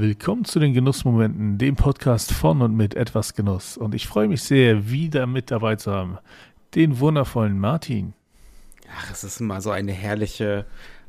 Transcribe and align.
Willkommen 0.00 0.44
zu 0.44 0.60
den 0.60 0.74
Genussmomenten, 0.74 1.58
dem 1.58 1.74
Podcast 1.74 2.30
von 2.30 2.62
und 2.62 2.76
mit 2.76 2.94
etwas 2.94 3.34
Genuss. 3.34 3.76
Und 3.76 3.96
ich 3.96 4.06
freue 4.06 4.28
mich 4.28 4.44
sehr, 4.44 4.88
wieder 4.88 5.26
mit 5.26 5.50
dabei 5.50 5.74
zu 5.74 5.90
haben, 5.92 6.18
den 6.76 7.00
wundervollen 7.00 7.58
Martin. 7.58 8.14
Ach, 8.96 9.10
es 9.10 9.24
ist 9.24 9.40
immer 9.40 9.60
so 9.60 9.72
eine 9.72 9.90
herrliche 9.90 10.66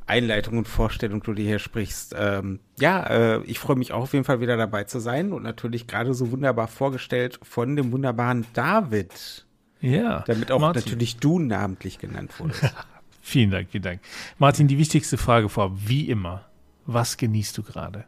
Einleitung 0.07 0.57
und 0.57 0.67
Vorstellung, 0.67 1.21
du 1.21 1.35
dir 1.35 1.45
hier 1.45 1.59
sprichst. 1.59 2.15
Ähm, 2.17 2.61
ja, 2.79 3.03
äh, 3.03 3.43
ich 3.43 3.59
freue 3.59 3.75
mich 3.75 3.91
auch 3.91 4.01
auf 4.01 4.13
jeden 4.13 4.25
Fall 4.25 4.41
wieder 4.41 4.57
dabei 4.57 4.85
zu 4.85 4.99
sein 4.99 5.33
und 5.33 5.43
natürlich 5.43 5.85
gerade 5.85 6.15
so 6.15 6.31
wunderbar 6.31 6.67
vorgestellt 6.67 7.39
von 7.43 7.75
dem 7.75 7.91
wunderbaren 7.91 8.47
David. 8.53 9.45
Ja. 9.81 10.23
Damit 10.25 10.51
auch 10.51 10.59
Martin. 10.59 10.81
natürlich 10.81 11.17
du 11.17 11.37
namentlich 11.37 11.99
genannt 11.99 12.31
wurdest. 12.39 12.73
vielen 13.21 13.51
Dank, 13.51 13.69
vielen 13.69 13.83
Dank. 13.83 14.01
Martin, 14.39 14.67
die 14.67 14.79
wichtigste 14.79 15.19
Frage 15.19 15.47
vorab, 15.47 15.73
wie 15.75 16.09
immer. 16.09 16.45
Was 16.87 17.17
genießt 17.17 17.55
du 17.55 17.61
gerade? 17.61 18.07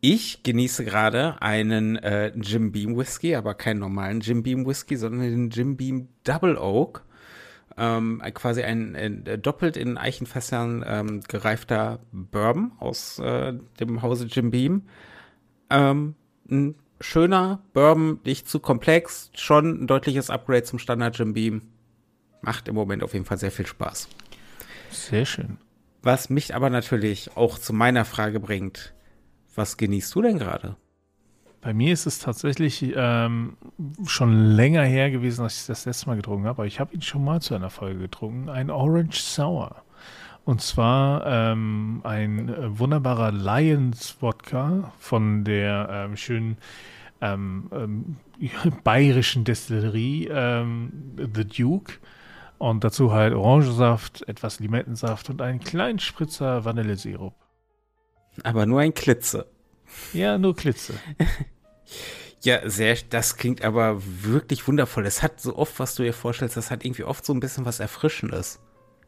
Ich 0.00 0.42
genieße 0.42 0.84
gerade 0.84 1.40
einen 1.40 1.96
äh, 1.96 2.28
Jim 2.36 2.70
Beam 2.70 2.96
Whisky, 2.96 3.34
aber 3.34 3.54
keinen 3.54 3.80
normalen 3.80 4.20
Jim 4.20 4.42
Beam 4.42 4.66
Whisky, 4.66 4.96
sondern 4.96 5.22
den 5.22 5.50
Jim 5.50 5.76
Beam 5.76 6.08
Double 6.24 6.56
Oak. 6.58 7.04
Ähm, 7.78 8.22
quasi 8.34 8.62
ein, 8.62 8.94
äh, 8.94 9.38
doppelt 9.38 9.76
in 9.76 9.98
Eichenfässern 9.98 10.84
ähm, 10.86 11.20
gereifter 11.28 12.00
Bourbon 12.12 12.72
aus 12.78 13.18
äh, 13.18 13.54
dem 13.80 14.02
Hause 14.02 14.26
Jim 14.26 14.50
Beam. 14.50 14.82
Ähm, 15.68 16.14
ein 16.50 16.76
schöner 17.00 17.62
Bourbon, 17.72 18.20
nicht 18.24 18.48
zu 18.48 18.60
komplex, 18.60 19.30
schon 19.34 19.82
ein 19.82 19.86
deutliches 19.86 20.30
Upgrade 20.30 20.62
zum 20.62 20.78
Standard 20.78 21.18
Jim 21.18 21.34
Beam. 21.34 21.62
Macht 22.40 22.68
im 22.68 22.74
Moment 22.74 23.02
auf 23.02 23.12
jeden 23.12 23.24
Fall 23.24 23.38
sehr 23.38 23.50
viel 23.50 23.66
Spaß. 23.66 24.08
Sehr 24.90 25.26
schön. 25.26 25.58
Was 26.02 26.30
mich 26.30 26.54
aber 26.54 26.70
natürlich 26.70 27.36
auch 27.36 27.58
zu 27.58 27.72
meiner 27.72 28.04
Frage 28.04 28.40
bringt, 28.40 28.94
was 29.56 29.76
genießt 29.76 30.14
du 30.14 30.22
denn 30.22 30.38
gerade? 30.38 30.76
Bei 31.60 31.74
mir 31.74 31.92
ist 31.92 32.06
es 32.06 32.20
tatsächlich 32.20 32.92
ähm, 32.94 33.56
schon 34.06 34.52
länger 34.52 34.82
her 34.82 35.10
gewesen, 35.10 35.42
als 35.42 35.62
ich 35.62 35.66
das 35.66 35.84
letzte 35.84 36.06
Mal 36.06 36.16
getrunken 36.16 36.46
habe, 36.46 36.58
aber 36.58 36.66
ich 36.66 36.78
habe 36.78 36.94
ihn 36.94 37.02
schon 37.02 37.24
mal 37.24 37.40
zu 37.40 37.54
einer 37.54 37.70
Folge 37.70 37.98
getrunken. 38.00 38.48
Ein 38.48 38.70
Orange 38.70 39.20
Sour. 39.20 39.82
Und 40.44 40.60
zwar 40.60 41.26
ähm, 41.26 42.02
ein 42.04 42.48
äh, 42.48 42.78
wunderbarer 42.78 43.32
Lions 43.32 44.16
Wodka 44.20 44.92
von 45.00 45.42
der 45.42 45.88
ähm, 45.90 46.16
schönen 46.16 46.58
ähm, 47.20 47.68
ähm, 47.72 48.16
bayerischen 48.84 49.42
Destillerie 49.42 50.28
ähm, 50.30 50.92
The 51.34 51.44
Duke. 51.44 51.94
Und 52.58 52.84
dazu 52.84 53.12
halt 53.12 53.34
Orangensaft, 53.34 54.26
etwas 54.28 54.60
Limettensaft 54.60 55.30
und 55.30 55.42
einen 55.42 55.58
kleinen 55.58 55.98
Spritzer 55.98 56.64
Vanillesirup. 56.64 57.34
Aber 58.42 58.66
nur 58.66 58.80
ein 58.80 58.94
Klitze. 58.94 59.46
Ja, 60.12 60.38
nur 60.38 60.54
Klitze. 60.54 60.94
ja, 62.42 62.68
sehr, 62.68 62.96
das 63.10 63.36
klingt 63.36 63.62
aber 63.62 64.00
wirklich 64.22 64.66
wundervoll. 64.66 65.06
Es 65.06 65.22
hat 65.22 65.40
so 65.40 65.56
oft, 65.56 65.78
was 65.78 65.94
du 65.94 66.02
dir 66.02 66.12
vorstellst, 66.12 66.56
das 66.56 66.70
hat 66.70 66.84
irgendwie 66.84 67.04
oft 67.04 67.24
so 67.24 67.32
ein 67.32 67.40
bisschen 67.40 67.64
was 67.64 67.80
Erfrischendes. 67.80 68.60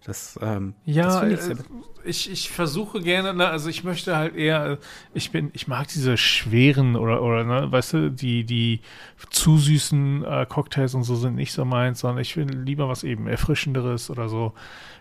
Das, 0.04 0.38
ähm, 0.40 0.74
ja, 0.84 1.24
das 1.28 1.48
ich, 1.48 1.54
äh, 1.54 1.62
ich, 2.04 2.30
ich, 2.30 2.50
versuche 2.50 3.00
gerne, 3.00 3.34
ne, 3.34 3.48
also 3.48 3.68
ich 3.68 3.84
möchte 3.84 4.16
halt 4.16 4.36
eher, 4.36 4.78
ich 5.12 5.32
bin, 5.32 5.50
ich 5.54 5.66
mag 5.66 5.88
diese 5.88 6.16
schweren 6.16 6.96
oder, 6.96 7.20
oder, 7.22 7.44
ne, 7.44 7.70
weißt 7.70 7.92
du, 7.94 8.10
die, 8.10 8.44
die 8.44 8.80
zu 9.28 9.58
süßen 9.58 10.24
äh, 10.24 10.46
Cocktails 10.48 10.94
und 10.94 11.02
so 11.02 11.16
sind 11.16 11.34
nicht 11.34 11.52
so 11.52 11.64
meins, 11.64 12.00
sondern 12.00 12.22
ich 12.22 12.36
will 12.36 12.48
lieber 12.48 12.88
was 12.88 13.02
eben 13.02 13.26
Erfrischenderes 13.26 14.08
oder 14.08 14.28
so. 14.28 14.54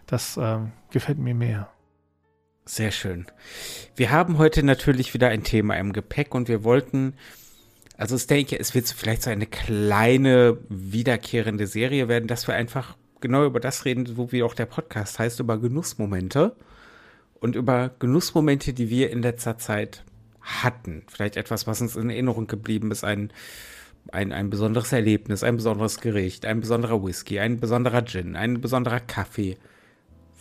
Das 0.07 0.37
ähm, 0.41 0.71
gefällt 0.89 1.19
mir 1.19 1.35
mehr. 1.35 1.69
Sehr 2.67 2.91
schön. 2.91 3.25
Wir 3.95 4.11
haben 4.11 4.37
heute 4.37 4.61
natürlich 4.61 5.13
wieder 5.13 5.29
ein 5.29 5.45
Thema 5.45 5.75
im 5.75 5.93
Gepäck 5.93 6.35
und 6.35 6.49
wir 6.49 6.65
wollten, 6.65 7.13
also 7.95 8.17
ich 8.17 8.27
denke, 8.27 8.59
es 8.59 8.75
wird 8.75 8.89
vielleicht 8.89 9.23
so 9.23 9.29
eine 9.29 9.45
kleine 9.45 10.57
wiederkehrende 10.67 11.65
Serie 11.65 12.09
werden, 12.09 12.27
dass 12.27 12.45
wir 12.45 12.55
einfach 12.55 12.97
genau 13.21 13.45
über 13.45 13.61
das 13.61 13.85
reden, 13.85 14.17
wo 14.17 14.33
wie 14.33 14.43
auch 14.43 14.53
der 14.53 14.65
Podcast 14.65 15.17
heißt, 15.17 15.39
über 15.39 15.57
Genussmomente 15.57 16.57
und 17.39 17.55
über 17.55 17.91
Genussmomente, 17.99 18.73
die 18.73 18.89
wir 18.89 19.11
in 19.11 19.21
letzter 19.21 19.57
Zeit 19.57 20.03
hatten. 20.41 21.03
Vielleicht 21.07 21.37
etwas, 21.37 21.67
was 21.67 21.79
uns 21.79 21.95
in 21.95 22.09
Erinnerung 22.09 22.47
geblieben 22.47 22.91
ist, 22.91 23.05
ein, 23.05 23.31
ein, 24.11 24.33
ein 24.33 24.49
besonderes 24.49 24.91
Erlebnis, 24.91 25.41
ein 25.41 25.55
besonderes 25.55 26.01
Gericht, 26.01 26.45
ein 26.45 26.59
besonderer 26.59 27.01
Whisky, 27.01 27.39
ein 27.39 27.61
besonderer 27.61 28.03
Gin, 28.03 28.35
ein 28.35 28.59
besonderer 28.59 28.99
Kaffee, 28.99 29.55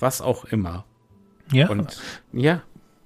was 0.01 0.21
auch 0.21 0.45
immer. 0.47 0.87
Ja. 1.53 1.69
Und 1.69 2.01
ja. 2.33 2.63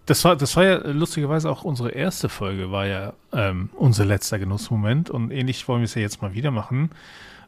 Das 0.07 0.25
war, 0.25 0.35
das 0.35 0.57
war 0.57 0.65
ja 0.65 0.77
lustigerweise 0.89 1.49
auch 1.51 1.63
unsere 1.63 1.91
erste 1.91 2.29
Folge, 2.29 2.73
war 2.73 2.87
ja 2.87 3.13
ähm, 3.33 3.71
unser 3.75 4.05
letzter 4.05 4.39
Genussmoment 4.39 5.09
und 5.09 5.31
ähnlich 5.31 5.69
wollen 5.69 5.81
wir 5.81 5.85
es 5.85 5.95
ja 5.95 6.03
jetzt 6.03 6.21
mal 6.21 6.35
wieder 6.35 6.51
machen. 6.51 6.91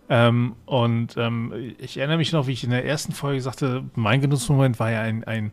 Ähm, 0.08 0.54
und 0.66 1.16
ähm, 1.16 1.74
ich 1.78 1.96
erinnere 1.96 2.18
mich 2.18 2.32
noch, 2.32 2.46
wie 2.46 2.52
ich 2.52 2.62
in 2.62 2.70
der 2.70 2.84
ersten 2.84 3.12
Folge 3.12 3.40
sagte, 3.40 3.84
mein 3.94 4.20
Genussmoment 4.20 4.78
war 4.78 4.90
ja 4.90 5.00
ein, 5.00 5.24
ein 5.24 5.52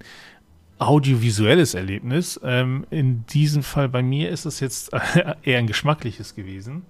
audiovisuelles 0.79 1.73
Erlebnis. 1.73 2.39
Ähm, 2.43 2.85
in 2.89 3.25
diesem 3.27 3.63
Fall 3.63 3.89
bei 3.89 4.01
mir 4.01 4.29
ist 4.29 4.45
es 4.45 4.59
jetzt 4.59 4.91
eher 5.43 5.59
ein 5.59 5.67
geschmackliches 5.67 6.35
gewesen. 6.35 6.83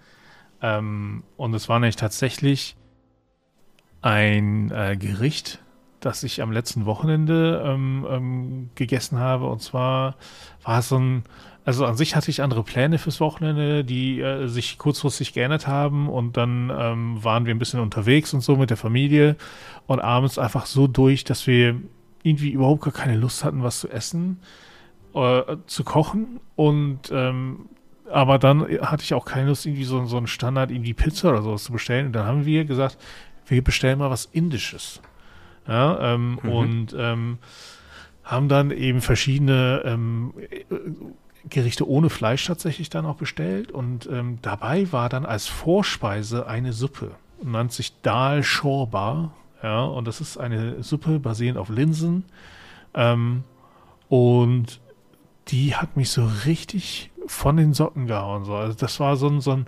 Ähm, 0.62 1.24
und 1.38 1.54
es 1.54 1.70
war 1.70 1.80
nämlich 1.80 1.96
tatsächlich 1.96 2.76
ein 4.02 4.72
äh, 4.72 4.98
Gericht, 4.98 5.60
das 6.00 6.24
ich 6.24 6.42
am 6.42 6.52
letzten 6.52 6.86
Wochenende 6.86 7.64
ähm, 7.66 8.08
ähm, 8.10 8.70
gegessen 8.76 9.20
habe. 9.20 9.48
Und 9.48 9.62
zwar 9.62 10.16
war 10.64 10.80
es 10.80 10.90
so 10.90 10.98
ein, 10.98 11.24
also 11.66 11.86
an 11.86 11.98
sich 11.98 12.16
hatte 12.16 12.32
ich 12.32 12.42
andere 12.42 12.64
Pläne 12.64 12.98
fürs 12.98 13.20
Wochenende, 13.20 13.84
die 13.84 14.22
äh, 14.22 14.48
sich 14.48 14.78
kurzfristig 14.78 15.34
geändert 15.34 15.68
haben. 15.68 16.10
Und 16.10 16.38
dann 16.38 16.72
ähm, 16.76 17.24
waren 17.24 17.46
wir 17.46 17.54
ein 17.54 17.60
bisschen 17.60 17.80
unterwegs 17.80 18.34
und 18.34 18.42
so 18.42 18.56
mit 18.56 18.70
der 18.70 18.78
Familie 18.78 19.36
und 19.88 20.00
abends 20.00 20.38
einfach 20.38 20.66
so 20.66 20.88
durch, 20.88 21.24
dass 21.24 21.48
wir 21.48 21.76
irgendwie 22.24 22.52
überhaupt 22.52 22.84
gar 22.84 22.94
keine 22.94 23.16
Lust 23.16 23.44
hatten, 23.44 23.64
was 23.64 23.80
zu 23.80 23.90
essen, 23.90 24.40
äh, 25.14 25.42
zu 25.68 25.84
kochen. 25.84 26.40
Und 26.56 27.12
ähm, 27.12 27.68
aber 28.12 28.40
dann 28.40 28.62
hatte 28.82 29.04
ich 29.04 29.14
auch 29.14 29.26
keine 29.26 29.50
Lust, 29.50 29.66
irgendwie 29.66 29.84
so, 29.84 30.04
so 30.06 30.18
einen 30.18 30.28
Standard, 30.28 30.72
irgendwie 30.72 30.94
Pizza 30.94 31.30
oder 31.30 31.42
sowas 31.42 31.64
zu 31.64 31.72
bestellen. 31.72 32.08
Und 32.08 32.14
dann 32.14 32.26
haben 32.26 32.46
wir 32.46 32.66
gesagt, 32.66 32.98
wir 33.46 33.64
bestellen 33.64 34.00
mal 34.00 34.10
was 34.10 34.26
Indisches. 34.26 35.02
Ja, 35.70 36.14
ähm, 36.14 36.40
mhm. 36.42 36.50
Und 36.50 36.96
ähm, 36.98 37.38
haben 38.24 38.50
dann 38.50 38.72
eben 38.72 39.02
verschiedene 39.02 39.82
ähm, 39.86 40.34
Gerichte 41.50 41.88
ohne 41.88 42.10
Fleisch 42.10 42.46
tatsächlich 42.46 42.90
dann 42.90 43.06
auch 43.06 43.16
bestellt. 43.16 43.72
Und 43.72 44.10
ähm, 44.12 44.40
dabei 44.42 44.92
war 44.92 45.10
dann 45.10 45.26
als 45.26 45.48
Vorspeise 45.48 46.48
eine 46.48 46.74
Suppe. 46.74 47.12
Nennt 47.42 47.72
sich 47.72 48.02
Dal 48.02 48.44
Shorba. 48.44 49.32
Ja, 49.64 49.84
und 49.84 50.08
das 50.08 50.22
ist 50.22 50.38
eine 50.38 50.84
Suppe 50.84 51.20
basierend 51.20 51.58
auf 51.58 51.70
Linsen. 51.70 52.26
Ähm, 52.94 53.44
und 54.08 54.80
die 55.52 55.76
hat 55.76 55.98
mich 55.98 56.10
so 56.10 56.30
richtig 56.46 57.12
von 57.28 57.58
den 57.58 57.74
Socken 57.74 58.08
gehauen. 58.08 58.44
So. 58.46 58.56
Also 58.56 58.74
das 58.74 59.00
war 59.00 59.16
so, 59.16 59.28
ein, 59.28 59.42
so, 59.42 59.52
ein, 59.52 59.68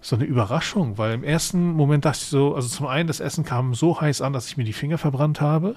so 0.00 0.16
eine 0.16 0.24
Überraschung, 0.24 0.98
weil 0.98 1.12
im 1.12 1.24
ersten 1.24 1.72
Moment 1.72 2.04
dachte 2.04 2.20
ich 2.22 2.28
so, 2.28 2.54
also 2.54 2.68
zum 2.68 2.86
einen, 2.86 3.06
das 3.06 3.20
Essen 3.20 3.44
kam 3.44 3.74
so 3.74 4.00
heiß 4.00 4.22
an, 4.22 4.32
dass 4.32 4.46
ich 4.48 4.56
mir 4.56 4.64
die 4.64 4.72
Finger 4.72 4.98
verbrannt 4.98 5.40
habe. 5.40 5.76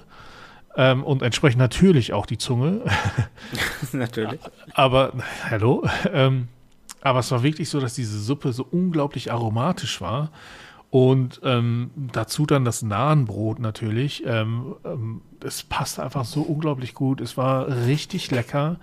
Ähm, 0.76 1.04
und 1.04 1.22
entsprechend 1.22 1.58
natürlich 1.58 2.12
auch 2.12 2.26
die 2.26 2.38
Zunge. 2.38 2.82
natürlich. 3.92 4.40
Aber, 4.74 5.12
hallo. 5.48 5.84
Ähm, 6.12 6.48
aber 7.00 7.20
es 7.20 7.30
war 7.30 7.42
wirklich 7.42 7.68
so, 7.68 7.80
dass 7.80 7.94
diese 7.94 8.18
Suppe 8.18 8.52
so 8.52 8.66
unglaublich 8.68 9.30
aromatisch 9.30 10.00
war. 10.00 10.30
Und 10.90 11.40
ähm, 11.42 11.90
dazu 12.12 12.46
dann 12.46 12.64
das 12.64 12.82
Nahenbrot 12.82 13.58
natürlich. 13.58 14.24
Ähm, 14.26 14.76
ähm, 14.84 15.22
es 15.42 15.64
passte 15.64 16.02
einfach 16.02 16.24
so 16.24 16.42
unglaublich 16.42 16.94
gut. 16.94 17.20
Es 17.20 17.36
war 17.36 17.66
richtig 17.86 18.30
lecker. 18.30 18.76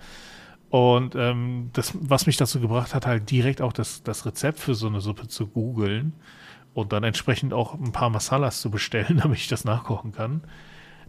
Und 0.72 1.14
ähm, 1.16 1.68
das, 1.74 1.92
was 2.00 2.24
mich 2.24 2.38
dazu 2.38 2.58
gebracht 2.58 2.94
hat, 2.94 3.04
halt 3.04 3.30
direkt 3.30 3.60
auch 3.60 3.74
das, 3.74 4.02
das 4.04 4.24
Rezept 4.24 4.58
für 4.58 4.74
so 4.74 4.86
eine 4.86 5.02
Suppe 5.02 5.28
zu 5.28 5.46
googeln 5.46 6.14
und 6.72 6.94
dann 6.94 7.04
entsprechend 7.04 7.52
auch 7.52 7.74
ein 7.74 7.92
paar 7.92 8.08
Masalas 8.08 8.62
zu 8.62 8.70
bestellen, 8.70 9.18
damit 9.22 9.36
ich 9.36 9.48
das 9.48 9.66
nachkochen 9.66 10.12
kann. 10.12 10.40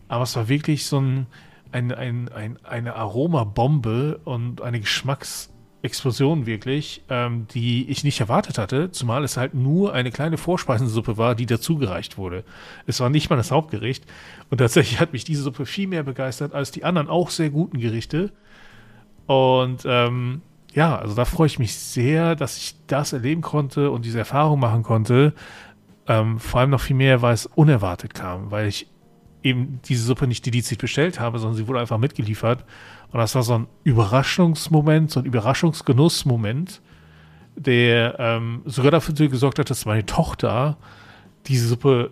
Aber 0.10 0.24
es 0.24 0.36
war 0.36 0.50
wirklich 0.50 0.86
so 0.86 1.00
ein, 1.00 1.28
ein, 1.72 1.94
ein, 1.94 2.28
ein 2.28 2.60
eine 2.66 2.98
Aromabombe 2.98 4.20
und 4.26 4.62
eine 4.62 4.82
Geschmacksexplosion 4.82 6.46
wirklich, 6.46 7.06
ähm, 7.08 7.48
die 7.54 7.90
ich 7.90 8.04
nicht 8.04 8.20
erwartet 8.20 8.58
hatte, 8.58 8.92
zumal 8.92 9.24
es 9.24 9.38
halt 9.38 9.54
nur 9.54 9.94
eine 9.94 10.12
kleine 10.12 10.36
Vorspeisensuppe 10.36 11.16
war, 11.18 11.36
die 11.36 11.46
dazugereicht 11.46 12.18
wurde. 12.18 12.44
Es 12.86 13.00
war 13.00 13.10
nicht 13.10 13.30
mal 13.30 13.38
das 13.38 13.52
Hauptgericht. 13.52 14.04
Und 14.50 14.58
tatsächlich 14.58 15.00
hat 15.00 15.14
mich 15.14 15.24
diese 15.24 15.44
Suppe 15.44 15.66
viel 15.66 15.88
mehr 15.88 16.04
begeistert 16.04 16.54
als 16.54 16.72
die 16.72 16.84
anderen 16.84 17.08
auch 17.08 17.30
sehr 17.30 17.50
guten 17.50 17.80
Gerichte. 17.80 18.34
Und 19.26 19.84
ähm, 19.86 20.42
ja, 20.74 20.98
also 20.98 21.16
da 21.16 21.26
freue 21.26 21.48
ich 21.48 21.60
mich 21.60 21.76
sehr, 21.76 22.36
dass 22.36 22.58
ich 22.58 22.76
das 22.88 23.14
erleben 23.14 23.42
konnte 23.42 23.92
und 23.92 24.06
diese 24.06 24.20
Erfahrung 24.20 24.60
machen 24.60 24.84
konnte. 24.84 25.34
Ähm, 26.08 26.40
vor 26.40 26.60
allem 26.60 26.72
noch 26.72 26.82
viel 26.82 26.96
mehr, 26.96 27.22
weil 27.22 27.34
es 27.34 27.46
unerwartet 27.46 28.14
kam, 28.14 28.52
weil 28.52 28.68
ich 28.68 28.88
eben 29.44 29.80
diese 29.86 30.04
Suppe 30.04 30.28
nicht 30.28 30.46
dediziert 30.46 30.82
bestellt 30.82 31.20
habe, 31.20 31.40
sondern 31.40 31.56
sie 31.56 31.68
wurde 31.68 31.80
einfach 31.80 31.98
mitgeliefert. 31.98 32.66
Und 33.12 33.20
das 33.20 33.36
war 33.36 33.44
so 33.44 33.54
ein 33.54 33.68
Überraschungsmoment, 33.84 35.12
so 35.12 35.20
ein 35.20 35.26
Überraschungsgenussmoment, 35.26 36.82
der 37.56 38.16
ähm, 38.20 38.62
sogar 38.66 38.92
dafür 38.92 39.14
gesorgt 39.14 39.60
hat, 39.60 39.70
dass 39.70 39.86
meine 39.86 40.06
Tochter 40.06 40.78
diese 41.46 41.68
Suppe, 41.68 42.12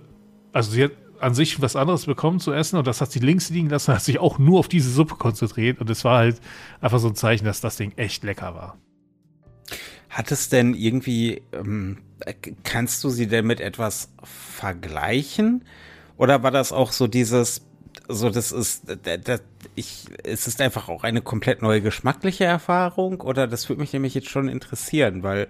also 0.53 0.71
sie 0.71 0.83
hat 0.83 0.91
an 1.21 1.33
sich 1.33 1.61
was 1.61 1.75
anderes 1.75 2.05
bekommen 2.05 2.39
zu 2.39 2.51
essen 2.51 2.77
und 2.77 2.87
das 2.87 3.01
hat 3.01 3.11
sie 3.11 3.19
links 3.19 3.49
liegen 3.49 3.69
lassen, 3.69 3.93
hat 3.93 4.03
sich 4.03 4.19
auch 4.19 4.39
nur 4.39 4.59
auf 4.59 4.67
diese 4.67 4.89
Suppe 4.89 5.15
konzentriert 5.15 5.79
und 5.79 5.89
es 5.89 6.03
war 6.03 6.17
halt 6.17 6.41
einfach 6.79 6.99
so 6.99 7.09
ein 7.09 7.15
Zeichen, 7.15 7.45
dass 7.45 7.61
das 7.61 7.77
Ding 7.77 7.93
echt 7.95 8.23
lecker 8.23 8.55
war. 8.55 8.77
Hat 10.09 10.31
es 10.31 10.49
denn 10.49 10.73
irgendwie, 10.73 11.41
ähm, 11.53 11.99
kannst 12.63 13.03
du 13.03 13.09
sie 13.09 13.27
denn 13.27 13.45
mit 13.45 13.61
etwas 13.61 14.09
vergleichen? 14.23 15.63
Oder 16.17 16.43
war 16.43 16.51
das 16.51 16.73
auch 16.73 16.91
so 16.91 17.07
dieses, 17.07 17.61
so 18.09 18.29
das 18.29 18.51
ist, 18.51 18.83
das, 19.03 19.41
ich, 19.75 20.05
es 20.23 20.47
ist 20.47 20.59
einfach 20.59 20.89
auch 20.89 21.03
eine 21.05 21.21
komplett 21.21 21.61
neue 21.61 21.81
geschmackliche 21.81 22.43
Erfahrung? 22.43 23.21
Oder 23.21 23.47
das 23.47 23.69
würde 23.69 23.81
mich 23.81 23.93
nämlich 23.93 24.13
jetzt 24.13 24.29
schon 24.29 24.49
interessieren, 24.49 25.23
weil 25.23 25.47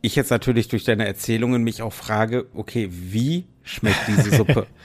ich 0.00 0.14
jetzt 0.14 0.30
natürlich 0.30 0.68
durch 0.68 0.84
deine 0.84 1.06
Erzählungen 1.06 1.64
mich 1.64 1.82
auch 1.82 1.92
frage, 1.92 2.46
okay, 2.54 2.88
wie 2.90 3.46
schmeckt 3.64 4.06
diese 4.06 4.30
Suppe? 4.36 4.66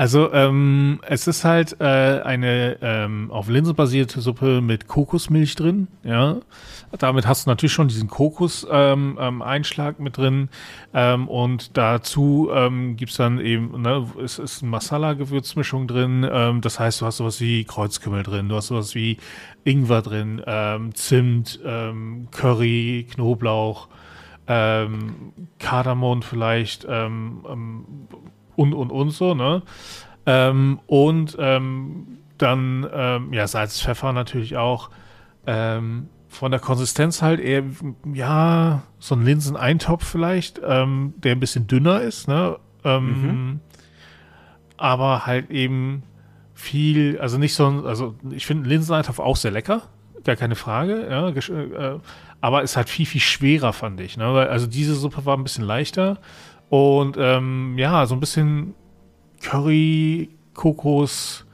Also 0.00 0.32
ähm, 0.32 0.98
es 1.02 1.26
ist 1.26 1.44
halt 1.44 1.78
äh, 1.78 1.84
eine 1.84 2.78
ähm, 2.80 3.30
auf 3.30 3.50
Linsen 3.50 3.74
basierte 3.74 4.22
Suppe 4.22 4.62
mit 4.62 4.88
Kokosmilch 4.88 5.56
drin. 5.56 5.88
Ja, 6.04 6.38
damit 6.98 7.26
hast 7.26 7.44
du 7.44 7.50
natürlich 7.50 7.74
schon 7.74 7.88
diesen 7.88 8.08
Kokos-Einschlag 8.08 9.88
ähm, 9.88 9.96
ähm 9.98 10.02
mit 10.02 10.16
drin 10.16 10.48
ähm, 10.94 11.28
und 11.28 11.76
dazu 11.76 12.48
ähm, 12.50 12.96
gibt's 12.96 13.18
dann 13.18 13.40
eben, 13.40 13.82
ne, 13.82 14.06
es 14.24 14.38
ist 14.38 14.62
eine 14.62 14.70
Masala-Gewürzmischung 14.70 15.86
drin. 15.86 16.26
Ähm, 16.32 16.62
das 16.62 16.80
heißt, 16.80 17.02
du 17.02 17.04
hast 17.04 17.18
sowas 17.18 17.38
wie 17.42 17.64
Kreuzkümmel 17.64 18.22
drin, 18.22 18.48
du 18.48 18.56
hast 18.56 18.68
sowas 18.68 18.94
wie 18.94 19.18
Ingwer 19.64 20.00
drin, 20.00 20.40
Zimt, 20.94 21.60
Curry, 22.30 23.06
Knoblauch, 23.10 23.88
Kardamom 24.46 26.22
vielleicht. 26.22 26.86
Und, 28.60 28.74
und, 28.74 28.90
und 28.90 29.10
so, 29.10 29.34
ne? 29.34 29.62
Ähm, 30.26 30.80
und 30.86 31.34
ähm, 31.40 32.18
dann, 32.36 32.86
ähm, 32.92 33.32
ja, 33.32 33.46
Salz, 33.46 33.80
Pfeffer 33.80 34.12
natürlich 34.12 34.58
auch. 34.58 34.90
Ähm, 35.46 36.08
von 36.28 36.50
der 36.50 36.60
Konsistenz 36.60 37.22
halt 37.22 37.40
eher, 37.40 37.64
ja, 38.12 38.82
so 38.98 39.14
ein 39.14 39.22
Linseneintopf 39.22 40.04
vielleicht, 40.04 40.60
ähm, 40.62 41.14
der 41.16 41.32
ein 41.32 41.40
bisschen 41.40 41.68
dünner 41.68 42.02
ist, 42.02 42.28
ne? 42.28 42.58
Ähm, 42.84 43.06
mhm. 43.06 43.60
Aber 44.76 45.24
halt 45.24 45.50
eben 45.50 46.02
viel, 46.52 47.18
also 47.18 47.38
nicht 47.38 47.54
so 47.54 47.66
ein, 47.66 47.86
also 47.86 48.14
ich 48.30 48.44
finde 48.44 48.68
Linseneintopf 48.68 49.20
auch 49.20 49.36
sehr 49.36 49.52
lecker, 49.52 49.84
gar 50.24 50.36
keine 50.36 50.54
Frage, 50.54 51.08
ja, 51.10 51.30
äh, 51.30 51.98
aber 52.42 52.62
ist 52.62 52.76
halt 52.76 52.90
viel, 52.90 53.06
viel 53.06 53.22
schwerer, 53.22 53.72
fand 53.72 54.00
ich, 54.00 54.18
ne? 54.18 54.34
Weil, 54.34 54.48
also 54.48 54.66
diese 54.66 54.94
Suppe 54.94 55.24
war 55.24 55.36
ein 55.36 55.44
bisschen 55.44 55.64
leichter 55.64 56.18
und 56.70 57.16
ähm, 57.18 57.74
ja, 57.76 58.06
so 58.06 58.14
ein 58.14 58.20
bisschen 58.20 58.74
Curry, 59.42 60.30
Kokos 60.54 61.44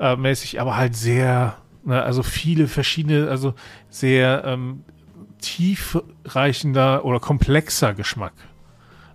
äh, 0.00 0.16
mäßig, 0.16 0.60
aber 0.60 0.76
halt 0.76 0.96
sehr, 0.96 1.56
ne, 1.84 2.02
also 2.02 2.22
viele 2.22 2.66
verschiedene, 2.66 3.28
also 3.28 3.54
sehr 3.88 4.42
ähm, 4.44 4.84
tiefreichender 5.40 7.04
oder 7.04 7.20
komplexer 7.20 7.94
Geschmack. 7.94 8.32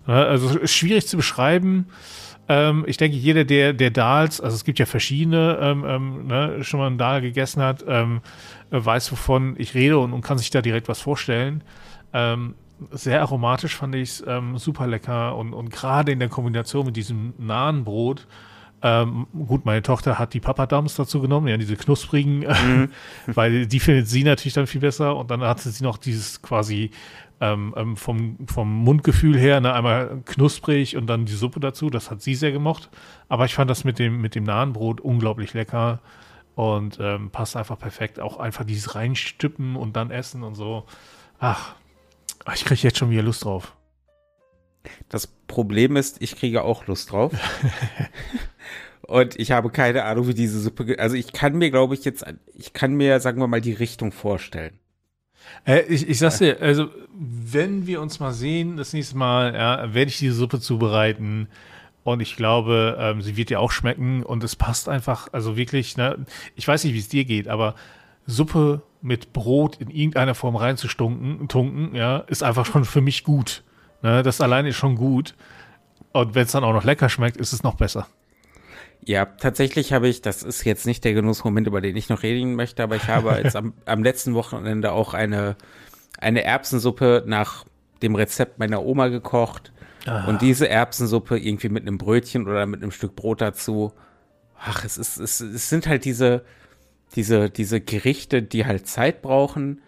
Ne, 0.07 0.15
also 0.15 0.65
schwierig 0.65 1.07
zu 1.07 1.18
beschreiben. 1.18 1.88
Ähm, 2.47 2.85
ich 2.88 2.95
denke, 2.95 3.18
jeder, 3.18 3.44
der, 3.44 3.73
der 3.73 3.91
Dals, 3.91 4.39
also 4.39 4.56
es 4.56 4.63
gibt 4.63 4.80
ja 4.80 4.85
verschiedene, 4.85 5.59
ähm, 5.62 5.83
ähm, 5.85 6.27
ne, 6.27 6.63
schon 6.63 6.80
mal 6.80 6.88
einen 6.88 6.97
Dahl 6.97 7.19
gegessen 7.19 7.62
hat, 7.62 7.83
ähm, 7.85 8.21
weiß, 8.69 9.12
wovon 9.12 9.56
ich 9.57 9.73
rede 9.73 9.97
und, 9.97 10.13
und, 10.13 10.21
kann 10.21 10.38
sich 10.38 10.51
da 10.51 10.62
direkt 10.62 10.88
was 10.88 11.01
vorstellen. 11.01 11.63
Sehr 12.91 13.21
aromatisch 13.21 13.75
fand 13.75 13.95
ich 13.95 14.09
es, 14.09 14.24
ähm, 14.27 14.57
super 14.57 14.88
lecker 14.88 15.35
und, 15.35 15.53
und 15.53 15.69
gerade 15.69 16.12
in 16.12 16.19
der 16.19 16.29
Kombination 16.29 16.85
mit 16.85 16.95
diesem 16.95 17.33
nahen 17.38 17.83
Brot. 17.83 18.27
Ähm, 18.83 19.25
gut, 19.47 19.65
meine 19.65 19.81
Tochter 19.81 20.19
hat 20.19 20.35
die 20.35 20.39
Papadams 20.39 20.95
dazu 20.95 21.19
genommen, 21.19 21.47
ja, 21.47 21.57
diese 21.57 21.75
knusprigen, 21.75 22.39
mhm. 22.47 22.89
weil 23.25 23.65
die 23.65 23.79
findet 23.79 24.07
sie 24.07 24.24
natürlich 24.24 24.53
dann 24.53 24.68
viel 24.68 24.81
besser 24.81 25.15
und 25.15 25.31
dann 25.31 25.41
hatte 25.41 25.69
sie 25.69 25.83
noch 25.83 25.97
dieses 25.97 26.44
quasi 26.44 26.91
ähm, 27.39 27.74
ähm, 27.75 27.97
vom, 27.97 28.38
vom 28.47 28.71
Mundgefühl 28.83 29.38
her, 29.38 29.62
ne, 29.62 29.73
einmal 29.73 30.21
knusprig 30.25 30.95
und 30.95 31.07
dann 31.07 31.25
die 31.25 31.33
Suppe 31.33 31.59
dazu, 31.59 31.89
das 31.89 32.12
hat 32.12 32.21
sie 32.21 32.35
sehr 32.35 32.51
gemocht. 32.51 32.89
Aber 33.30 33.45
ich 33.45 33.56
fand 33.56 33.69
das 33.69 33.83
mit 33.83 34.00
dem, 34.00 34.21
mit 34.21 34.35
dem 34.35 34.44
nahen 34.44 34.73
Brot 34.73 35.01
unglaublich 35.01 35.53
lecker 35.53 36.00
und 36.56 36.97
ähm, 37.00 37.30
passt 37.30 37.56
einfach 37.56 37.77
perfekt. 37.77 38.19
Auch 38.19 38.39
einfach 38.39 38.63
dieses 38.63 38.95
reinstippen 38.95 39.75
und 39.75 39.95
dann 39.95 40.09
essen 40.09 40.44
und 40.44 40.56
so. 40.56 40.85
Ach, 41.39 41.75
ich 42.53 42.65
kriege 42.65 42.81
jetzt 42.81 42.97
schon 42.97 43.09
wieder 43.09 43.23
Lust 43.23 43.45
drauf. 43.45 43.75
Das 45.09 45.27
Problem 45.27 45.95
ist, 45.95 46.21
ich 46.21 46.35
kriege 46.35 46.63
auch 46.63 46.88
Lust 46.88 47.11
drauf. 47.11 47.33
Und 49.01 49.39
ich 49.39 49.51
habe 49.51 49.69
keine 49.69 50.03
Ahnung, 50.03 50.27
wie 50.27 50.33
diese 50.33 50.59
Suppe. 50.59 50.97
Also 50.99 51.15
ich 51.15 51.31
kann 51.31 51.57
mir, 51.57 51.71
glaube 51.71 51.94
ich, 51.94 52.03
jetzt, 52.03 52.25
ich 52.53 52.73
kann 52.73 52.94
mir, 52.94 53.19
sagen 53.19 53.39
wir 53.39 53.47
mal, 53.47 53.61
die 53.61 53.73
Richtung 53.73 54.11
vorstellen. 54.11 54.79
Äh, 55.65 55.83
ich, 55.83 56.09
ich 56.09 56.19
sag's 56.19 56.39
dir, 56.39 56.61
also 56.61 56.89
wenn 57.13 57.88
wir 57.88 58.01
uns 58.01 58.19
mal 58.19 58.33
sehen, 58.33 58.77
das 58.77 58.94
nächste 58.94 59.17
Mal, 59.17 59.53
ja, 59.53 59.94
werde 59.94 60.09
ich 60.09 60.17
diese 60.17 60.33
Suppe 60.33 60.59
zubereiten. 60.59 61.47
Und 62.03 62.21
ich 62.21 62.35
glaube, 62.35 62.97
ähm, 62.99 63.21
sie 63.21 63.35
wird 63.38 63.49
dir 63.49 63.59
auch 63.59 63.71
schmecken 63.71 64.23
und 64.23 64.44
es 64.44 64.55
passt 64.55 64.88
einfach, 64.88 65.27
also 65.33 65.57
wirklich, 65.57 65.97
ne, 65.97 66.25
ich 66.55 66.67
weiß 66.67 66.83
nicht, 66.83 66.94
wie 66.94 66.99
es 66.99 67.09
dir 67.09 67.25
geht, 67.25 67.47
aber 67.49 67.75
Suppe 68.25 68.81
mit 69.01 69.33
Brot 69.33 69.77
in 69.77 69.89
irgendeiner 69.89 70.35
Form 70.35 70.55
reinzustunken, 70.55 71.47
tunken, 71.47 71.95
ja, 71.95 72.19
ist 72.19 72.44
einfach 72.44 72.65
schon 72.65 72.85
für 72.85 73.01
mich 73.01 73.23
gut. 73.23 73.63
Ne? 74.01 74.23
Das 74.23 74.41
alleine 74.41 74.69
ist 74.69 74.75
schon 74.75 74.95
gut. 74.95 75.35
Und 76.13 76.35
wenn 76.35 76.44
es 76.44 76.51
dann 76.51 76.63
auch 76.63 76.73
noch 76.73 76.83
lecker 76.83 77.09
schmeckt, 77.09 77.38
ist 77.38 77.53
es 77.53 77.63
noch 77.63 77.75
besser. 77.75 78.07
Ja, 79.03 79.25
tatsächlich 79.25 79.94
habe 79.94 80.07
ich, 80.07 80.21
das 80.21 80.44
ist 80.44 80.65
jetzt 80.65 80.85
nicht 80.85 81.05
der 81.05 81.13
Genussmoment, 81.13 81.67
über 81.67 81.81
den 81.81 81.95
ich 81.95 82.09
noch 82.09 82.23
reden 82.23 82.55
möchte, 82.55 82.83
aber 82.83 82.95
ich 82.95 83.07
habe 83.07 83.39
jetzt 83.44 83.55
am, 83.55 83.73
am 83.85 84.03
letzten 84.03 84.33
Wochenende 84.33 84.91
auch 84.91 85.13
eine, 85.13 85.55
eine 86.19 86.44
Erbsensuppe 86.44 87.23
nach 87.25 87.65
dem 88.01 88.15
Rezept 88.15 88.59
meiner 88.59 88.83
Oma 88.83 89.07
gekocht. 89.07 89.71
Aha. 90.05 90.27
Und 90.27 90.41
diese 90.41 90.67
Erbsensuppe 90.67 91.38
irgendwie 91.38 91.69
mit 91.69 91.83
einem 91.83 91.97
Brötchen 91.97 92.47
oder 92.47 92.65
mit 92.65 92.81
einem 92.81 92.91
Stück 92.91 93.15
Brot 93.15 93.41
dazu. 93.41 93.94
Ach, 94.59 94.83
es 94.83 94.97
ist, 94.97 95.17
es, 95.17 95.39
es 95.39 95.69
sind 95.69 95.88
halt 95.88 96.05
diese, 96.05 96.44
diese, 97.15 97.50
diese 97.50 97.81
Gerichte, 97.81 98.42
die 98.42 98.66
halt 98.66 98.87
Zeit 98.87 99.21
brauchen, 99.21 99.81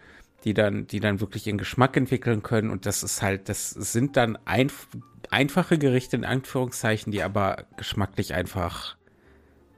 die 0.44 0.54
dann, 0.54 0.86
die 0.86 1.00
dann 1.00 1.20
wirklich 1.20 1.46
ihren 1.46 1.58
Geschmack 1.58 1.96
entwickeln 1.96 2.42
können. 2.42 2.70
Und 2.70 2.86
das 2.86 3.02
ist 3.02 3.22
halt, 3.22 3.48
das 3.48 3.70
sind 3.70 4.16
dann 4.16 4.38
ein, 4.44 4.72
einfache 5.30 5.78
Gerichte 5.78 6.16
in 6.16 6.24
Anführungszeichen, 6.24 7.12
die 7.12 7.22
aber 7.22 7.64
geschmacklich 7.76 8.34
einfach, 8.34 8.96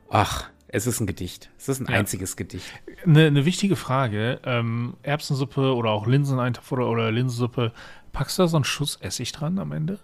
ach, 0.09 0.49
es 0.69 0.87
ist 0.87 1.01
ein 1.01 1.07
Gedicht. 1.07 1.51
Es 1.59 1.69
ist 1.69 1.81
ein 1.81 1.87
ja. 1.87 1.99
einziges 1.99 2.37
Gedicht. 2.37 2.73
Eine, 3.05 3.27
eine 3.27 3.45
wichtige 3.45 3.77
Frage. 3.77 4.41
Ähm, 4.45 4.95
Erbsensuppe 5.03 5.75
oder 5.75 5.91
auch 5.91 6.07
Linseneintopf 6.07 6.73
oder, 6.73 6.89
oder 6.89 7.13
Linsensuppe, 7.13 7.73
packst 8.13 8.39
du 8.39 8.43
da 8.43 8.49
so 8.49 8.57
einen 8.57 8.65
Schuss 8.65 8.97
Essig 8.97 9.33
dran 9.33 9.59
am 9.59 9.73
Ende? 9.73 9.99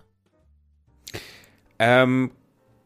Ähm, 1.78 2.32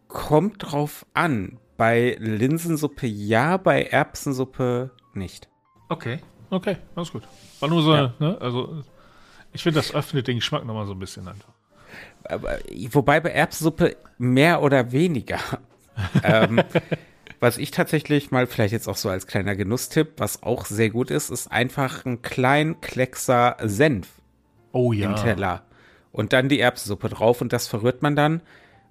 kommt 0.06 0.70
drauf 0.70 1.06
an. 1.14 1.58
Bei 1.82 2.16
Linsensuppe 2.20 3.08
ja, 3.08 3.56
bei 3.56 3.82
Erbsensuppe 3.82 4.92
nicht. 5.14 5.48
Okay, 5.88 6.20
okay, 6.48 6.76
alles 6.94 7.10
gut. 7.10 7.24
War 7.58 7.68
nur 7.68 7.82
so, 7.82 7.92
ja. 7.92 8.14
ne? 8.20 8.40
Also, 8.40 8.84
ich 9.52 9.64
finde, 9.64 9.80
das 9.80 9.92
öffnet 9.92 10.28
den 10.28 10.36
Geschmack 10.36 10.64
nochmal 10.64 10.86
so 10.86 10.92
ein 10.92 11.00
bisschen 11.00 11.26
einfach. 11.26 11.52
Aber, 12.22 12.60
wobei 12.92 13.18
bei 13.18 13.30
Erbsensuppe 13.30 13.96
mehr 14.16 14.62
oder 14.62 14.92
weniger. 14.92 15.40
ähm, 16.22 16.62
was 17.40 17.58
ich 17.58 17.72
tatsächlich 17.72 18.30
mal, 18.30 18.46
vielleicht 18.46 18.74
jetzt 18.74 18.86
auch 18.86 18.96
so 18.96 19.08
als 19.08 19.26
kleiner 19.26 19.56
Genusstipp, 19.56 20.12
was 20.18 20.44
auch 20.44 20.66
sehr 20.66 20.90
gut 20.90 21.10
ist, 21.10 21.30
ist 21.30 21.50
einfach 21.50 22.04
ein 22.04 22.22
klein 22.22 22.80
Kleckser 22.80 23.56
Senf 23.60 24.06
oh, 24.70 24.92
ja. 24.92 25.10
im 25.10 25.16
Teller. 25.16 25.64
Und 26.12 26.32
dann 26.32 26.48
die 26.48 26.60
Erbsensuppe 26.60 27.08
drauf 27.08 27.40
und 27.40 27.52
das 27.52 27.66
verrührt 27.66 28.02
man 28.02 28.14
dann 28.14 28.40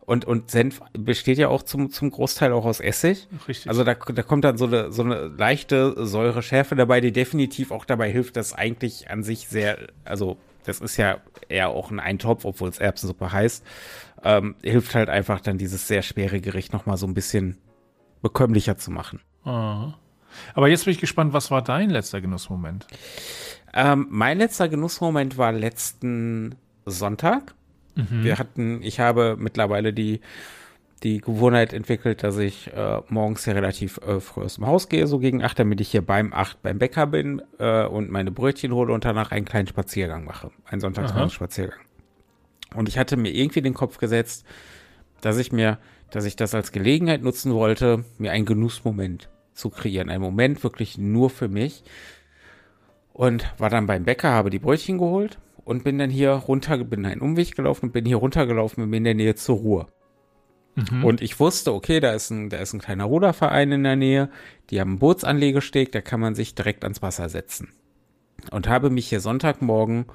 und, 0.01 0.25
und 0.25 0.51
Senf 0.51 0.81
besteht 0.93 1.37
ja 1.37 1.47
auch 1.47 1.63
zum, 1.63 1.91
zum 1.91 2.11
Großteil 2.11 2.51
auch 2.53 2.65
aus 2.65 2.79
Essig. 2.79 3.27
Richtig. 3.47 3.69
Also 3.69 3.83
da, 3.83 3.93
da 3.93 4.23
kommt 4.23 4.43
dann 4.43 4.57
so 4.57 4.65
eine, 4.65 4.91
so 4.91 5.03
eine 5.03 5.27
leichte 5.27 6.05
Säure-Schärfe 6.05 6.75
dabei, 6.75 7.01
die 7.01 7.11
definitiv 7.11 7.71
auch 7.71 7.85
dabei 7.85 8.11
hilft, 8.11 8.35
dass 8.35 8.53
eigentlich 8.53 9.09
an 9.09 9.23
sich 9.23 9.47
sehr, 9.47 9.77
also 10.03 10.37
das 10.65 10.79
ist 10.79 10.97
ja 10.97 11.17
eher 11.49 11.69
auch 11.69 11.91
ein 11.91 11.99
Eintopf, 11.99 12.45
obwohl 12.45 12.69
es 12.69 12.79
Erbsensuppe 12.79 13.31
heißt, 13.31 13.63
ähm, 14.23 14.55
hilft 14.63 14.95
halt 14.95 15.09
einfach 15.09 15.39
dann 15.39 15.57
dieses 15.57 15.87
sehr 15.87 16.01
schwere 16.01 16.41
Gericht 16.41 16.73
nochmal 16.73 16.97
so 16.97 17.07
ein 17.07 17.13
bisschen 17.13 17.57
bekömmlicher 18.21 18.77
zu 18.77 18.91
machen. 18.91 19.19
Aha. 19.43 19.97
Aber 20.53 20.67
jetzt 20.67 20.85
bin 20.85 20.93
ich 20.93 20.99
gespannt, 20.99 21.33
was 21.33 21.51
war 21.51 21.61
dein 21.61 21.89
letzter 21.89 22.21
Genussmoment? 22.21 22.87
Ähm, 23.73 24.07
mein 24.09 24.37
letzter 24.37 24.69
Genussmoment 24.69 25.37
war 25.37 25.51
letzten 25.51 26.55
Sonntag. 26.85 27.53
Mhm. 27.95 28.23
Wir 28.23 28.39
hatten, 28.39 28.81
ich 28.81 28.99
habe 28.99 29.35
mittlerweile 29.39 29.93
die, 29.93 30.21
die 31.03 31.19
Gewohnheit 31.19 31.73
entwickelt, 31.73 32.23
dass 32.23 32.37
ich 32.37 32.71
äh, 32.73 33.01
morgens 33.09 33.45
ja 33.45 33.53
relativ 33.53 33.99
äh, 34.05 34.19
früh 34.19 34.43
aus 34.43 34.55
dem 34.55 34.67
Haus 34.67 34.87
gehe, 34.87 35.07
so 35.07 35.19
gegen 35.19 35.43
acht, 35.43 35.57
damit 35.57 35.81
ich 35.81 35.91
hier 35.91 36.05
beim 36.05 36.33
acht 36.33 36.61
beim 36.61 36.77
Bäcker 36.77 37.07
bin 37.07 37.41
äh, 37.57 37.85
und 37.85 38.11
meine 38.11 38.31
Brötchen 38.31 38.71
hole 38.73 38.93
und 38.93 39.05
danach 39.05 39.31
einen 39.31 39.45
kleinen 39.45 39.67
Spaziergang 39.67 40.25
mache. 40.25 40.51
Einen 40.65 40.81
Sonntagsmorgens-Spaziergang. 40.81 41.79
Und 42.75 42.87
ich 42.87 42.97
hatte 42.97 43.17
mir 43.17 43.33
irgendwie 43.33 43.61
den 43.61 43.73
Kopf 43.73 43.97
gesetzt, 43.97 44.45
dass 45.21 45.37
ich 45.37 45.51
mir, 45.51 45.77
dass 46.11 46.25
ich 46.25 46.35
das 46.35 46.55
als 46.55 46.71
Gelegenheit 46.71 47.21
nutzen 47.21 47.53
wollte, 47.53 48.05
mir 48.17 48.31
einen 48.31 48.45
Genussmoment 48.45 49.29
zu 49.53 49.69
kreieren. 49.69 50.09
Ein 50.09 50.21
Moment 50.21 50.63
wirklich 50.63 50.97
nur 50.97 51.29
für 51.29 51.47
mich. 51.47 51.83
Und 53.13 53.53
war 53.57 53.69
dann 53.69 53.87
beim 53.87 54.05
Bäcker, 54.05 54.31
habe 54.31 54.49
die 54.49 54.59
Brötchen 54.59 54.97
geholt 54.97 55.37
und 55.71 55.83
bin 55.83 55.97
dann 55.97 56.09
hier 56.09 56.31
runter, 56.31 56.77
bin 56.83 57.05
einen 57.05 57.21
Umweg 57.21 57.55
gelaufen 57.55 57.87
und 57.87 57.91
bin 57.93 58.05
hier 58.05 58.17
runtergelaufen 58.17 58.83
und 58.83 58.91
bin 58.91 58.99
in 58.99 59.03
der 59.05 59.15
Nähe 59.15 59.35
zur 59.35 59.57
Ruhr. 59.57 59.87
Mhm. 60.75 61.03
Und 61.03 61.21
ich 61.21 61.39
wusste, 61.39 61.73
okay, 61.73 61.99
da 61.99 62.11
ist, 62.11 62.29
ein, 62.29 62.49
da 62.49 62.57
ist 62.57 62.73
ein 62.73 62.79
kleiner 62.79 63.05
Ruderverein 63.05 63.71
in 63.71 63.83
der 63.83 63.95
Nähe, 63.95 64.29
die 64.69 64.79
haben 64.79 64.91
einen 64.91 64.99
Bootsanlegesteg, 64.99 65.91
da 65.91 66.01
kann 66.01 66.19
man 66.19 66.35
sich 66.35 66.55
direkt 66.55 66.83
ans 66.83 67.01
Wasser 67.01 67.29
setzen. 67.29 67.69
Und 68.51 68.67
habe 68.67 68.89
mich 68.89 69.07
hier 69.07 69.19
Sonntagmorgen 69.19 70.05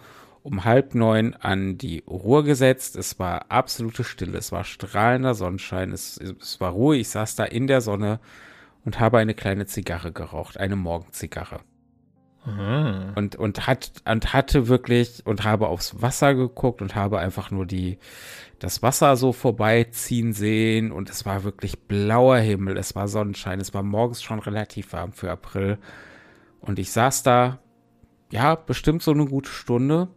um 0.43 0.65
halb 0.65 0.95
neun 0.95 1.35
an 1.35 1.77
die 1.77 2.05
Ruhr 2.07 2.45
gesetzt. 2.45 2.95
Es 2.95 3.19
war 3.19 3.51
absolute 3.51 4.05
Stille, 4.05 4.39
es 4.39 4.53
war 4.53 4.63
strahlender 4.63 5.35
Sonnenschein, 5.35 5.91
es, 5.93 6.19
es 6.19 6.61
war 6.61 6.71
ruhig, 6.71 7.01
ich 7.01 7.09
saß 7.09 7.35
da 7.35 7.45
in 7.45 7.67
der 7.67 7.81
Sonne 7.81 8.21
und 8.85 9.01
habe 9.01 9.19
eine 9.19 9.35
kleine 9.35 9.67
Zigarre 9.67 10.13
geraucht, 10.13 10.59
eine 10.59 10.77
Morgenzigarre. 10.77 11.61
Mhm. 12.47 13.13
Und, 13.15 13.37
und, 13.37 13.67
hat, 13.67 13.93
und 14.05 14.33
hatte 14.33 14.69
wirklich 14.69 15.23
und 15.25 15.45
habe 15.45 15.69
aufs 15.69 16.01
Wasser 16.01 16.35
geguckt 16.35 16.81
und 16.81 16.95
habe 16.95 17.19
einfach 17.19 17.51
nur 17.51 17.67
die, 17.67 17.99
das 18.59 18.83
Wasser 18.83 19.17
so 19.17 19.33
vorbeiziehen 19.33 20.33
sehen 20.33 20.93
und 20.93 21.11
es 21.11 21.27
war 21.27 21.45
wirklich 21.45 21.79
blauer 21.81 22.39
Himmel, 22.39 22.77
es 22.77 22.95
war 22.95 23.09
Sonnenschein, 23.09 23.61
es 23.61 23.75
war 23.75 23.83
morgens 23.83 24.23
schon 24.23 24.39
relativ 24.39 24.93
warm 24.93 25.13
für 25.13 25.31
April. 25.31 25.79
Und 26.61 26.79
ich 26.79 26.93
saß 26.93 27.23
da, 27.23 27.59
ja, 28.31 28.55
bestimmt 28.55 29.03
so 29.03 29.11
eine 29.11 29.27
gute 29.27 29.51
Stunde 29.51 30.09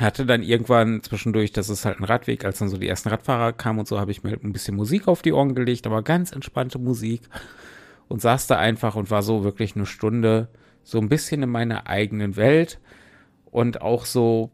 hatte 0.00 0.24
dann 0.24 0.42
irgendwann 0.42 1.02
zwischendurch, 1.02 1.52
das 1.52 1.68
ist 1.68 1.84
halt 1.84 2.00
ein 2.00 2.04
Radweg, 2.04 2.44
als 2.44 2.58
dann 2.58 2.68
so 2.68 2.76
die 2.76 2.88
ersten 2.88 3.08
Radfahrer 3.08 3.52
kamen 3.52 3.80
und 3.80 3.88
so, 3.88 4.00
habe 4.00 4.10
ich 4.10 4.22
mir 4.22 4.38
ein 4.42 4.52
bisschen 4.52 4.76
Musik 4.76 5.08
auf 5.08 5.22
die 5.22 5.32
Ohren 5.32 5.54
gelegt, 5.54 5.86
aber 5.86 6.02
ganz 6.02 6.32
entspannte 6.32 6.78
Musik 6.78 7.22
und 8.08 8.22
saß 8.22 8.46
da 8.46 8.58
einfach 8.58 8.94
und 8.94 9.10
war 9.10 9.22
so 9.22 9.44
wirklich 9.44 9.76
eine 9.76 9.86
Stunde 9.86 10.48
so 10.82 10.98
ein 10.98 11.08
bisschen 11.08 11.42
in 11.42 11.50
meiner 11.50 11.86
eigenen 11.86 12.36
Welt 12.36 12.80
und 13.44 13.82
auch 13.82 14.04
so 14.04 14.50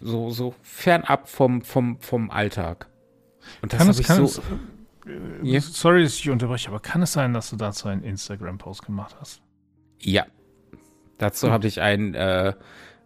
so 0.00 0.30
so 0.30 0.54
fernab 0.62 1.28
vom 1.28 1.62
vom 1.62 2.00
vom 2.00 2.30
Alltag. 2.30 2.88
Und 3.62 3.72
das 3.72 3.80
habe 3.80 3.90
ich 3.90 4.06
so 4.06 4.24
es, 4.24 4.40
äh, 5.08 5.60
Sorry, 5.60 6.02
dass 6.02 6.18
ich 6.18 6.28
unterbreche, 6.30 6.68
aber 6.68 6.80
kann 6.80 7.02
es 7.02 7.12
sein, 7.12 7.32
dass 7.32 7.50
du 7.50 7.56
dazu 7.56 7.88
einen 7.88 8.02
Instagram 8.02 8.58
Post 8.58 8.84
gemacht 8.84 9.16
hast? 9.20 9.42
Ja. 10.00 10.26
Dazu 11.16 11.46
hm. 11.46 11.52
habe 11.52 11.66
ich 11.66 11.80
einen 11.80 12.14
äh, 12.14 12.52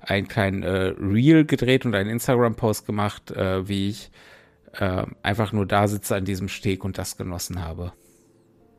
ein 0.02 0.28
kleinen 0.28 0.62
äh, 0.62 0.94
Reel 0.98 1.44
gedreht 1.44 1.86
und 1.86 1.94
einen 1.94 2.10
Instagram-Post 2.10 2.86
gemacht, 2.86 3.30
äh, 3.30 3.68
wie 3.68 3.90
ich 3.90 4.10
äh, 4.72 5.04
einfach 5.22 5.52
nur 5.52 5.66
da 5.66 5.86
sitze 5.86 6.16
an 6.16 6.24
diesem 6.24 6.48
Steg 6.48 6.84
und 6.84 6.98
das 6.98 7.16
genossen 7.16 7.62
habe. 7.62 7.92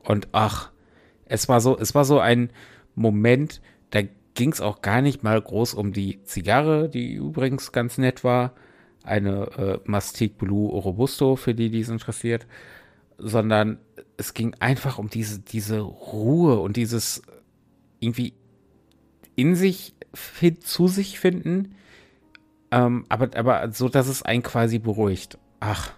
Und 0.04 0.28
ach, 0.34 0.72
es 1.26 1.48
war 1.48 1.62
so, 1.62 1.78
es 1.78 1.96
war 1.96 2.04
so 2.04 2.20
ein 2.20 2.52
Moment, 2.96 3.62
da 3.92 4.02
ging 4.34 4.52
es 4.52 4.62
auch 4.62 4.82
gar 4.82 5.02
nicht 5.02 5.24
mal 5.24 5.40
groß 5.42 5.74
um 5.74 5.94
die 5.94 6.24
Zigarre, 6.24 6.90
die 6.90 7.14
übrigens 7.14 7.72
ganz 7.72 7.98
nett 7.98 8.24
war, 8.24 8.54
eine 9.04 9.48
äh, 9.58 9.80
Mastic 9.86 10.38
Blue 10.38 10.72
Robusto, 10.72 11.36
für 11.36 11.54
die, 11.54 11.70
die 11.70 11.82
es 11.82 11.90
interessiert, 11.90 12.48
sondern 13.18 13.78
es 14.18 14.34
ging 14.34 14.56
einfach 14.60 14.98
um 14.98 15.10
diese, 15.10 15.40
diese 15.40 15.80
Ruhe 15.80 16.60
und 16.60 16.78
dieses 16.78 17.22
irgendwie 18.00 18.34
in 19.36 19.56
sich 19.56 19.96
zu 20.60 20.88
sich 20.88 21.20
finden. 21.20 21.76
Ähm, 22.72 23.06
aber, 23.10 23.30
aber 23.36 23.72
so, 23.72 23.90
dass 23.90 24.08
es 24.08 24.24
einen 24.24 24.44
quasi 24.44 24.80
beruhigt. 24.80 25.38
Ach, 25.60 25.94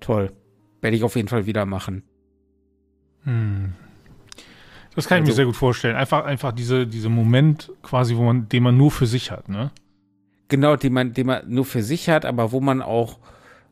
toll. 0.00 0.32
Werde 0.80 0.96
ich 0.96 1.04
auf 1.04 1.16
jeden 1.16 1.28
Fall 1.28 1.46
wieder 1.46 1.64
machen. 1.66 2.02
Hm. 3.22 3.74
Das 4.94 5.08
kann 5.08 5.18
ich 5.18 5.22
also, 5.22 5.30
mir 5.30 5.36
sehr 5.36 5.46
gut 5.46 5.56
vorstellen. 5.56 5.96
Einfach, 5.96 6.24
einfach 6.24 6.52
diese, 6.52 6.86
diese 6.86 7.08
Moment 7.08 7.72
quasi, 7.82 8.16
wo 8.16 8.22
man, 8.22 8.48
den 8.48 8.62
man 8.62 8.76
nur 8.76 8.90
für 8.90 9.06
sich 9.06 9.30
hat, 9.30 9.48
ne? 9.48 9.70
Genau, 10.48 10.76
den 10.76 10.92
man, 10.92 11.12
den 11.12 11.26
man 11.26 11.48
nur 11.48 11.64
für 11.64 11.82
sich 11.82 12.08
hat, 12.08 12.24
aber 12.24 12.52
wo 12.52 12.60
man 12.60 12.82
auch, 12.82 13.18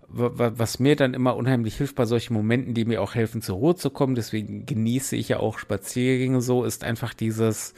was 0.09 0.79
mir 0.79 0.97
dann 0.97 1.15
immer 1.15 1.37
unheimlich 1.37 1.77
hilft 1.77 1.97
bei 1.97 2.07
solchen 2.07 2.35
Momenten, 2.35 2.75
die 2.75 2.85
mir 2.85 3.01
auch 3.03 3.15
helfen, 3.15 3.41
zur 3.41 3.57
Ruhe 3.57 3.77
zu 3.77 3.91
kommen, 3.91 4.15
deswegen 4.15 4.67
genieße 4.67 5.17
ich 5.17 5.29
ja 5.29 5.39
auch 5.39 5.59
Spaziergänge 5.59 6.41
so, 6.41 6.65
ist 6.65 6.83
einfach 6.83 7.15
dieses, 7.15 7.75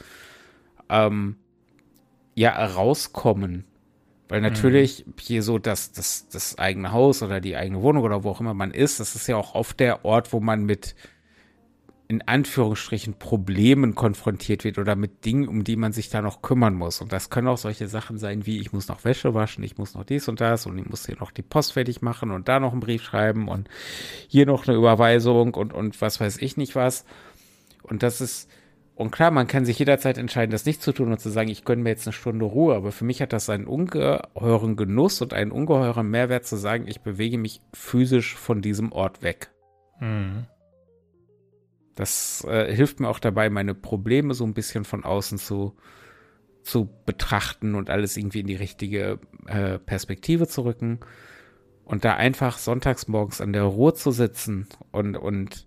ähm, 0.89 1.37
ja 2.35 2.65
rauskommen. 2.65 3.65
Weil 4.29 4.41
mhm. 4.41 4.49
natürlich 4.49 5.07
mhm. 5.07 5.15
hier 5.21 5.43
so 5.43 5.59
das, 5.59 5.93
das, 5.93 6.29
das 6.29 6.59
eigene 6.59 6.93
Haus 6.93 7.23
oder 7.23 7.41
die 7.41 7.57
eigene 7.57 7.83
Wohnung 7.83 8.03
oder 8.03 8.25
wo 8.25 8.31
auch 8.31 8.41
immer 8.41 8.55
man 8.55 8.71
ist, 8.71 9.01
das 9.01 9.15
ist 9.15 9.27
ja 9.27 9.37
auch 9.37 9.55
oft 9.55 9.79
der 9.81 10.05
Ort, 10.05 10.33
wo 10.33 10.41
man 10.41 10.65
mit 10.65 10.95
in 12.07 12.23
Anführungsstrichen 12.23 13.15
Problemen 13.15 13.95
konfrontiert 13.95 14.65
wird 14.65 14.79
oder 14.79 14.95
mit 14.95 15.25
Dingen, 15.25 15.49
um 15.49 15.65
die 15.65 15.77
man 15.77 15.93
sich 15.93 16.11
da 16.11 16.21
noch 16.21 16.43
kümmern 16.43 16.75
muss. 16.75 17.01
Und 17.01 17.13
das 17.13 17.31
können 17.31 17.49
auch 17.49 17.57
solche 17.57 17.89
Sachen 17.89 18.19
sein 18.19 18.45
wie, 18.45 18.61
ich 18.61 18.73
muss 18.73 18.89
noch 18.89 19.05
Wäsche 19.05 19.33
waschen, 19.33 19.65
ich 19.65 19.79
muss 19.79 19.95
noch 19.95 20.05
dies 20.05 20.29
und 20.29 20.41
das 20.41 20.67
und 20.67 20.77
ich 20.77 20.87
muss 20.87 21.07
hier 21.07 21.17
noch 21.19 21.31
die 21.31 21.43
Post 21.43 21.73
fertig 21.73 22.03
machen 22.03 22.31
und 22.31 22.49
da 22.49 22.61
noch 22.61 22.73
einen 22.73 22.81
Brief 22.81 23.03
schreiben 23.03 23.49
und 23.49 23.69
hier 24.29 24.45
noch 24.45 24.69
eine 24.69 24.77
Überweisung 24.77 25.55
und, 25.55 25.73
und 25.73 26.01
was 26.03 26.21
weiß 26.21 26.39
ich 26.39 26.59
nicht 26.59 26.77
was. 26.77 27.07
Und 27.83 28.03
das 28.03 28.21
ist, 28.21 28.51
und 28.97 29.11
klar, 29.11 29.31
man 29.31 29.47
kann 29.47 29.65
sich 29.65 29.79
jederzeit 29.79 30.19
entscheiden, 30.19 30.53
das 30.53 30.67
nicht 30.67 30.83
zu 30.83 30.93
tun 30.93 31.11
und 31.11 31.19
zu 31.19 31.31
sagen, 31.31 31.49
ich 31.49 31.65
gönne 31.65 31.83
mir 31.83 31.91
jetzt 31.91 32.07
eine 32.07 32.13
Stunde 32.13 32.45
Ruhe. 32.45 32.77
Aber 32.77 32.93
für 32.93 33.05
mich 33.05 33.21
hat 33.23 33.33
das 33.33 33.49
einen 33.51 33.67
ungeheuren 33.67 34.77
Genuss 34.77 35.21
und 35.21 35.33
einen 35.33 35.51
ungeheuren 35.51 36.11
Mehrwert 36.11 36.47
zu 36.47 36.57
sagen, 36.57 36.87
ich 36.87 37.01
bewege 37.01 37.39
mich 37.39 37.61
physisch 37.73 38.37
von 38.37 38.63
diesem 38.63 38.93
Ort 38.93 39.23
weg. 39.23 39.51
Mhm. 40.01 40.47
Das 41.95 42.45
äh, 42.49 42.75
hilft 42.75 43.01
mir 43.01 43.09
auch 43.09 43.19
dabei, 43.19 43.51
meine 43.51 43.75
Probleme 43.75 44.35
so 44.35 44.45
ein 44.45 44.55
bisschen 44.55 44.85
von 44.85 45.05
außen 45.05 45.39
zu, 45.39 45.77
zu 46.63 46.91
betrachten 47.07 47.75
und 47.75 47.91
alles 47.91 48.17
irgendwie 48.17 48.41
in 48.41 48.47
die 48.47 48.57
richtige 48.57 49.21
äh, 49.47 49.79
Perspektive 49.79 50.49
zu 50.49 50.63
rücken. 50.63 51.01
Und 51.85 52.05
da 52.05 52.15
einfach 52.15 52.59
sonntags 52.59 53.09
morgens 53.09 53.41
an 53.41 53.53
der 53.53 53.65
Ruhe 53.65 53.95
zu 53.95 54.11
sitzen 54.11 54.67
und, 54.91 55.17
und 55.17 55.67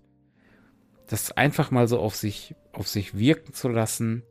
das 1.06 1.32
einfach 1.32 1.70
mal 1.70 1.88
so 1.88 1.98
auf 2.00 2.16
sich, 2.16 2.54
auf 2.72 2.88
sich 2.88 3.16
wirken 3.16 3.52
zu 3.52 3.68
lassen. 3.68 4.24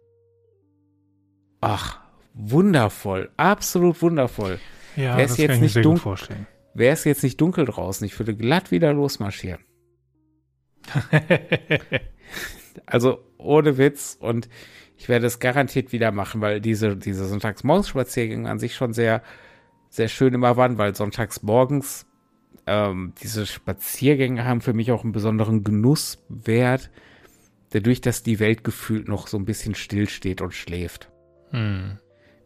Ach, 1.61 2.01
wundervoll, 2.33 3.31
absolut 3.37 4.01
wundervoll. 4.01 4.59
Ja, 4.95 5.17
Wär's 5.17 5.31
das 5.31 5.37
jetzt 5.37 5.47
kann 5.47 5.55
ich 5.55 5.61
nicht 5.61 5.75
mir 5.75 5.83
sehr 5.83 5.91
gut 5.91 6.01
vorstellen. 6.01 6.47
Wäre 6.73 6.93
es 6.93 7.03
jetzt 7.05 7.23
nicht 7.23 7.41
dunkel 7.41 7.65
draußen, 7.65 8.05
ich 8.05 8.17
würde 8.19 8.35
glatt 8.35 8.69
wieder 8.69 8.93
losmarschieren. 8.93 9.61
also 12.85 13.19
ohne 13.37 13.77
Witz 13.77 14.17
und 14.19 14.49
ich 14.97 15.09
werde 15.09 15.27
es 15.27 15.39
garantiert 15.39 15.91
wieder 15.91 16.11
machen, 16.11 16.41
weil 16.41 16.59
diese, 16.59 16.97
diese 16.97 17.25
Sonntagsmorgens-Spaziergänge 17.25 18.49
an 18.49 18.59
sich 18.59 18.75
schon 18.75 18.93
sehr, 18.93 19.21
sehr 19.89 20.07
schön 20.07 20.33
immer 20.33 20.57
waren, 20.57 20.77
weil 20.77 20.95
sonntagsmorgens 20.95 22.07
ähm, 22.65 23.13
diese 23.21 23.45
Spaziergänge 23.45 24.43
haben 24.43 24.61
für 24.61 24.73
mich 24.73 24.91
auch 24.91 25.03
einen 25.03 25.13
besonderen 25.13 25.63
Genusswert, 25.63 26.89
dadurch, 27.71 28.01
dass 28.01 28.23
die 28.23 28.39
Welt 28.39 28.63
gefühlt 28.63 29.07
noch 29.07 29.27
so 29.27 29.37
ein 29.37 29.45
bisschen 29.45 29.75
stillsteht 29.75 30.41
und 30.41 30.53
schläft. 30.53 31.09
Hm. 31.51 31.99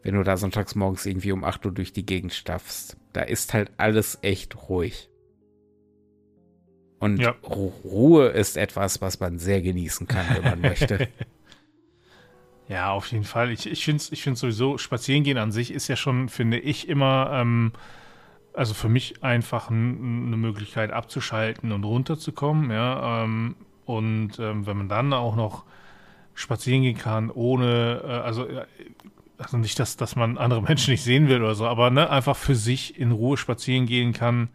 Wenn 0.03 0.15
du 0.15 0.23
da 0.23 0.35
sonntags 0.35 0.75
morgens 0.75 1.05
irgendwie 1.05 1.31
um 1.31 1.43
8 1.43 1.65
Uhr 1.65 1.71
durch 1.71 1.93
die 1.93 2.05
Gegend 2.05 2.33
staffst, 2.33 2.97
da 3.13 3.21
ist 3.21 3.53
halt 3.53 3.71
alles 3.77 4.19
echt 4.23 4.69
ruhig. 4.69 5.10
Und 7.01 7.19
ja. 7.19 7.35
Ruhe 7.43 8.27
ist 8.27 8.55
etwas, 8.55 9.01
was 9.01 9.19
man 9.19 9.39
sehr 9.39 9.61
genießen 9.61 10.07
kann, 10.07 10.25
wenn 10.33 10.43
man 10.43 10.61
möchte. 10.61 11.09
Ja, 12.67 12.91
auf 12.91 13.11
jeden 13.11 13.25
Fall. 13.25 13.51
Ich, 13.51 13.69
ich 13.69 13.83
finde 13.83 13.97
es 13.97 14.13
ich 14.13 14.23
sowieso, 14.23 14.77
Spazierengehen 14.77 15.37
an 15.37 15.51
sich 15.51 15.73
ist 15.73 15.89
ja 15.89 15.97
schon, 15.97 16.29
finde 16.29 16.57
ich, 16.57 16.87
immer 16.87 17.29
ähm, 17.33 17.73
also 18.53 18.73
für 18.73 18.87
mich 18.87 19.21
einfach 19.25 19.69
eine 19.69 20.37
Möglichkeit 20.37 20.91
abzuschalten 20.91 21.73
und 21.73 21.83
runterzukommen, 21.83 22.71
ja. 22.71 23.25
Ähm, 23.25 23.55
und 23.85 24.39
ähm, 24.39 24.65
wenn 24.65 24.77
man 24.77 24.87
dann 24.87 25.11
auch 25.11 25.35
noch 25.35 25.65
spazieren 26.33 26.83
gehen 26.83 26.97
kann, 26.97 27.29
ohne, 27.29 28.03
äh, 28.05 28.07
also, 28.07 28.47
also 29.37 29.57
nicht, 29.57 29.77
dass, 29.77 29.97
dass 29.97 30.15
man 30.15 30.37
andere 30.37 30.61
Menschen 30.61 30.91
nicht 30.91 31.03
sehen 31.03 31.27
will 31.27 31.41
oder 31.41 31.55
so, 31.55 31.67
aber 31.67 31.89
ne, 31.89 32.09
einfach 32.09 32.37
für 32.37 32.55
sich 32.55 32.97
in 32.97 33.11
Ruhe 33.11 33.35
spazieren 33.35 33.85
gehen 33.85 34.13
kann, 34.13 34.47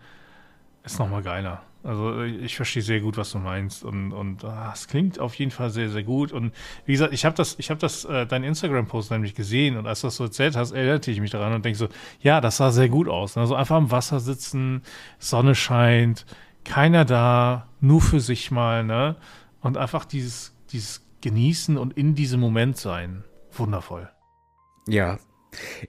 ist 0.85 0.99
nochmal 0.99 1.23
geiler. 1.23 1.66
Also 1.87 2.23
ich 2.23 2.57
verstehe 2.57 2.83
sehr 2.83 3.01
gut, 3.01 3.17
was 3.17 3.31
du 3.31 3.39
meinst 3.39 3.85
und 3.85 4.13
und 4.13 4.45
ah, 4.45 4.73
es 4.75 4.89
klingt 4.89 5.21
auf 5.21 5.35
jeden 5.35 5.53
Fall 5.53 5.71
sehr 5.71 5.89
sehr 5.89 6.03
gut 6.03 6.33
und 6.33 6.53
wie 6.85 6.93
gesagt, 6.93 7.13
ich 7.13 7.25
habe 7.25 7.37
das 7.37 7.55
ich 7.59 7.71
habe 7.71 7.79
das 7.79 8.05
äh, 8.05 8.27
dein 8.27 8.43
Instagram 8.43 8.87
Post 8.87 9.13
nämlich 9.13 9.37
gesehen 9.37 9.77
und 9.77 9.87
als 9.87 10.01
du 10.01 10.09
das 10.09 10.17
so 10.17 10.25
erzählt 10.25 10.57
hast, 10.57 10.73
erinnerte 10.73 11.13
ich 11.13 11.21
mich 11.21 11.31
daran 11.31 11.53
und 11.53 11.65
denke 11.65 11.79
so, 11.79 11.89
ja, 12.21 12.41
das 12.41 12.57
sah 12.57 12.73
sehr 12.73 12.89
gut 12.89 13.09
aus. 13.09 13.37
Also 13.37 13.55
einfach 13.55 13.77
am 13.77 13.93
Wasser 13.93 14.19
sitzen, 14.19 14.83
Sonne 15.21 15.55
scheint, 15.55 16.27
keiner 16.65 17.05
da, 17.05 17.69
nur 17.81 18.01
für 18.01 18.21
sich 18.21 18.51
mal, 18.51 18.85
ne? 18.85 19.17
Und 19.61 19.77
einfach 19.77 20.05
dieses, 20.05 20.55
dieses 20.73 21.07
Genießen 21.21 21.79
und 21.79 21.97
in 21.97 22.15
diesem 22.15 22.41
Moment 22.41 22.77
sein. 22.77 23.25
Wundervoll. 23.53 24.11
Ja. 24.89 25.19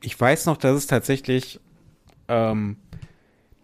Ich 0.01 0.20
weiß 0.20 0.46
noch, 0.46 0.58
dass 0.58 0.75
es 0.75 0.88
tatsächlich, 0.88 1.60
ähm, 2.27 2.77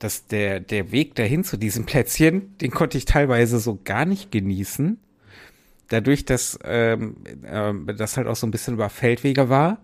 dass 0.03 0.27
der, 0.27 0.59
der 0.59 0.91
Weg 0.91 1.15
dahin 1.15 1.43
zu 1.43 1.57
diesem 1.57 1.85
Plätzchen, 1.85 2.57
den 2.57 2.71
konnte 2.71 2.97
ich 2.97 3.05
teilweise 3.05 3.59
so 3.59 3.79
gar 3.83 4.05
nicht 4.05 4.31
genießen. 4.31 4.99
Dadurch, 5.87 6.25
dass 6.25 6.59
ähm, 6.63 7.17
äh, 7.43 7.93
das 7.93 8.17
halt 8.17 8.27
auch 8.27 8.35
so 8.35 8.47
ein 8.47 8.51
bisschen 8.51 8.73
über 8.73 8.89
Feldwege 8.89 9.49
war. 9.49 9.79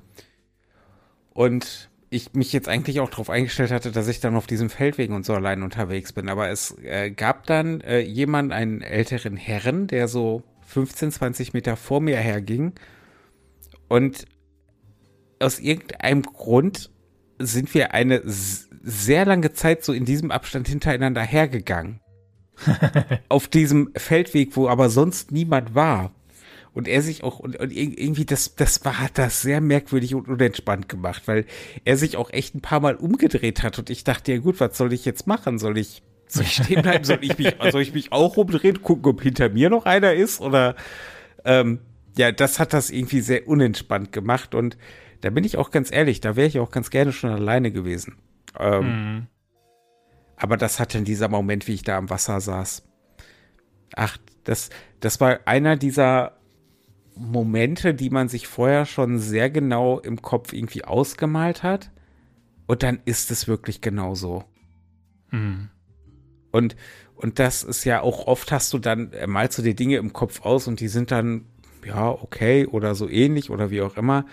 Und 1.33 1.89
ich 2.09 2.33
mich 2.33 2.51
jetzt 2.51 2.67
eigentlich 2.67 2.99
auch 2.99 3.09
darauf 3.09 3.29
eingestellt 3.29 3.71
hatte, 3.71 3.91
dass 3.91 4.07
ich 4.07 4.19
dann 4.19 4.35
auf 4.35 4.47
diesem 4.47 4.69
Feldwegen 4.69 5.15
und 5.15 5.25
so 5.25 5.33
allein 5.33 5.63
unterwegs 5.63 6.11
bin. 6.11 6.27
Aber 6.27 6.49
es 6.49 6.77
äh, 6.83 7.11
gab 7.11 7.45
dann 7.45 7.81
äh, 7.81 7.99
jemand, 7.99 8.51
einen 8.51 8.81
älteren 8.81 9.37
Herren, 9.37 9.87
der 9.87 10.07
so 10.07 10.43
15, 10.65 11.11
20 11.11 11.53
Meter 11.53 11.75
vor 11.77 12.01
mir 12.01 12.17
herging. 12.17 12.73
Und 13.87 14.25
aus 15.39 15.59
irgendeinem 15.59 16.23
Grund 16.23 16.91
sind 17.37 17.73
wir 17.73 17.93
eine 17.93 18.21
sehr 18.81 19.25
lange 19.25 19.53
Zeit 19.53 19.83
so 19.83 19.93
in 19.93 20.05
diesem 20.05 20.31
Abstand 20.31 20.67
hintereinander 20.67 21.21
hergegangen. 21.21 21.99
auf 23.29 23.47
diesem 23.47 23.91
Feldweg, 23.95 24.55
wo 24.55 24.67
aber 24.67 24.89
sonst 24.89 25.31
niemand 25.31 25.75
war. 25.75 26.11
Und 26.73 26.87
er 26.87 27.01
sich 27.01 27.23
auch, 27.23 27.39
und, 27.39 27.59
und 27.59 27.71
irgendwie, 27.71 28.25
das, 28.25 28.55
das 28.55 28.85
war, 28.85 28.99
hat 28.99 29.17
das 29.17 29.41
sehr 29.41 29.59
merkwürdig 29.59 30.13
und 30.15 30.27
unentspannt 30.27 30.87
gemacht, 30.87 31.23
weil 31.25 31.45
er 31.83 31.97
sich 31.97 32.15
auch 32.15 32.31
echt 32.31 32.55
ein 32.55 32.61
paar 32.61 32.79
Mal 32.79 32.95
umgedreht 32.95 33.63
hat 33.63 33.79
und 33.79 33.89
ich 33.89 34.03
dachte, 34.03 34.33
ja 34.33 34.37
gut, 34.39 34.59
was 34.59 34.77
soll 34.77 34.93
ich 34.93 35.03
jetzt 35.03 35.25
machen? 35.25 35.57
Soll 35.57 35.77
ich, 35.77 36.03
soll 36.27 36.43
ich 36.43 36.53
stehen 36.53 36.81
bleiben? 36.83 37.03
Soll 37.03 37.19
ich 37.21 37.37
mich, 37.37 37.55
soll 37.71 37.81
ich 37.81 37.93
mich 37.93 38.11
auch 38.11 38.37
umdrehen, 38.37 38.81
gucken, 38.81 39.11
ob 39.11 39.21
hinter 39.21 39.49
mir 39.49 39.69
noch 39.69 39.85
einer 39.85 40.13
ist? 40.13 40.41
Oder, 40.41 40.75
ähm, 41.43 41.79
ja, 42.17 42.31
das 42.31 42.59
hat 42.59 42.73
das 42.73 42.91
irgendwie 42.91 43.21
sehr 43.21 43.47
unentspannt 43.47 44.11
gemacht 44.11 44.53
und 44.53 44.77
da 45.21 45.31
bin 45.31 45.43
ich 45.43 45.57
auch 45.57 45.71
ganz 45.71 45.91
ehrlich, 45.91 46.21
da 46.21 46.35
wäre 46.35 46.47
ich 46.47 46.59
auch 46.59 46.71
ganz 46.71 46.91
gerne 46.91 47.11
schon 47.11 47.31
alleine 47.31 47.71
gewesen. 47.71 48.15
Ähm, 48.59 48.85
mhm. 48.85 49.27
Aber 50.35 50.57
das 50.57 50.79
hatte 50.79 50.97
in 50.97 51.05
dieser 51.05 51.27
Moment, 51.27 51.67
wie 51.67 51.73
ich 51.73 51.83
da 51.83 51.97
am 51.97 52.09
Wasser 52.09 52.39
saß. 52.39 52.87
Ach, 53.95 54.17
das, 54.43 54.69
das 54.99 55.19
war 55.19 55.39
einer 55.45 55.75
dieser 55.75 56.37
Momente, 57.15 57.93
die 57.93 58.09
man 58.09 58.29
sich 58.29 58.47
vorher 58.47 58.85
schon 58.85 59.19
sehr 59.19 59.49
genau 59.49 59.99
im 59.99 60.21
Kopf 60.21 60.53
irgendwie 60.53 60.85
ausgemalt 60.85 61.63
hat. 61.63 61.91
Und 62.67 62.83
dann 62.83 62.99
ist 63.05 63.31
es 63.31 63.47
wirklich 63.47 63.81
genauso. 63.81 64.45
Mhm. 65.31 65.69
Und, 66.51 66.75
und 67.15 67.39
das 67.39 67.63
ist 67.63 67.83
ja 67.83 68.01
auch 68.01 68.27
oft 68.27 68.51
hast 68.51 68.73
du 68.73 68.79
dann, 68.79 69.11
äh, 69.11 69.27
malst 69.27 69.57
du 69.57 69.61
dir 69.61 69.75
Dinge 69.75 69.97
im 69.97 70.13
Kopf 70.13 70.41
aus 70.45 70.67
und 70.67 70.79
die 70.79 70.87
sind 70.87 71.11
dann, 71.11 71.45
ja, 71.85 72.09
okay 72.09 72.65
oder 72.65 72.95
so 72.95 73.09
ähnlich 73.09 73.49
oder 73.49 73.71
wie 73.71 73.81
auch 73.81 73.97
immer. 73.97 74.25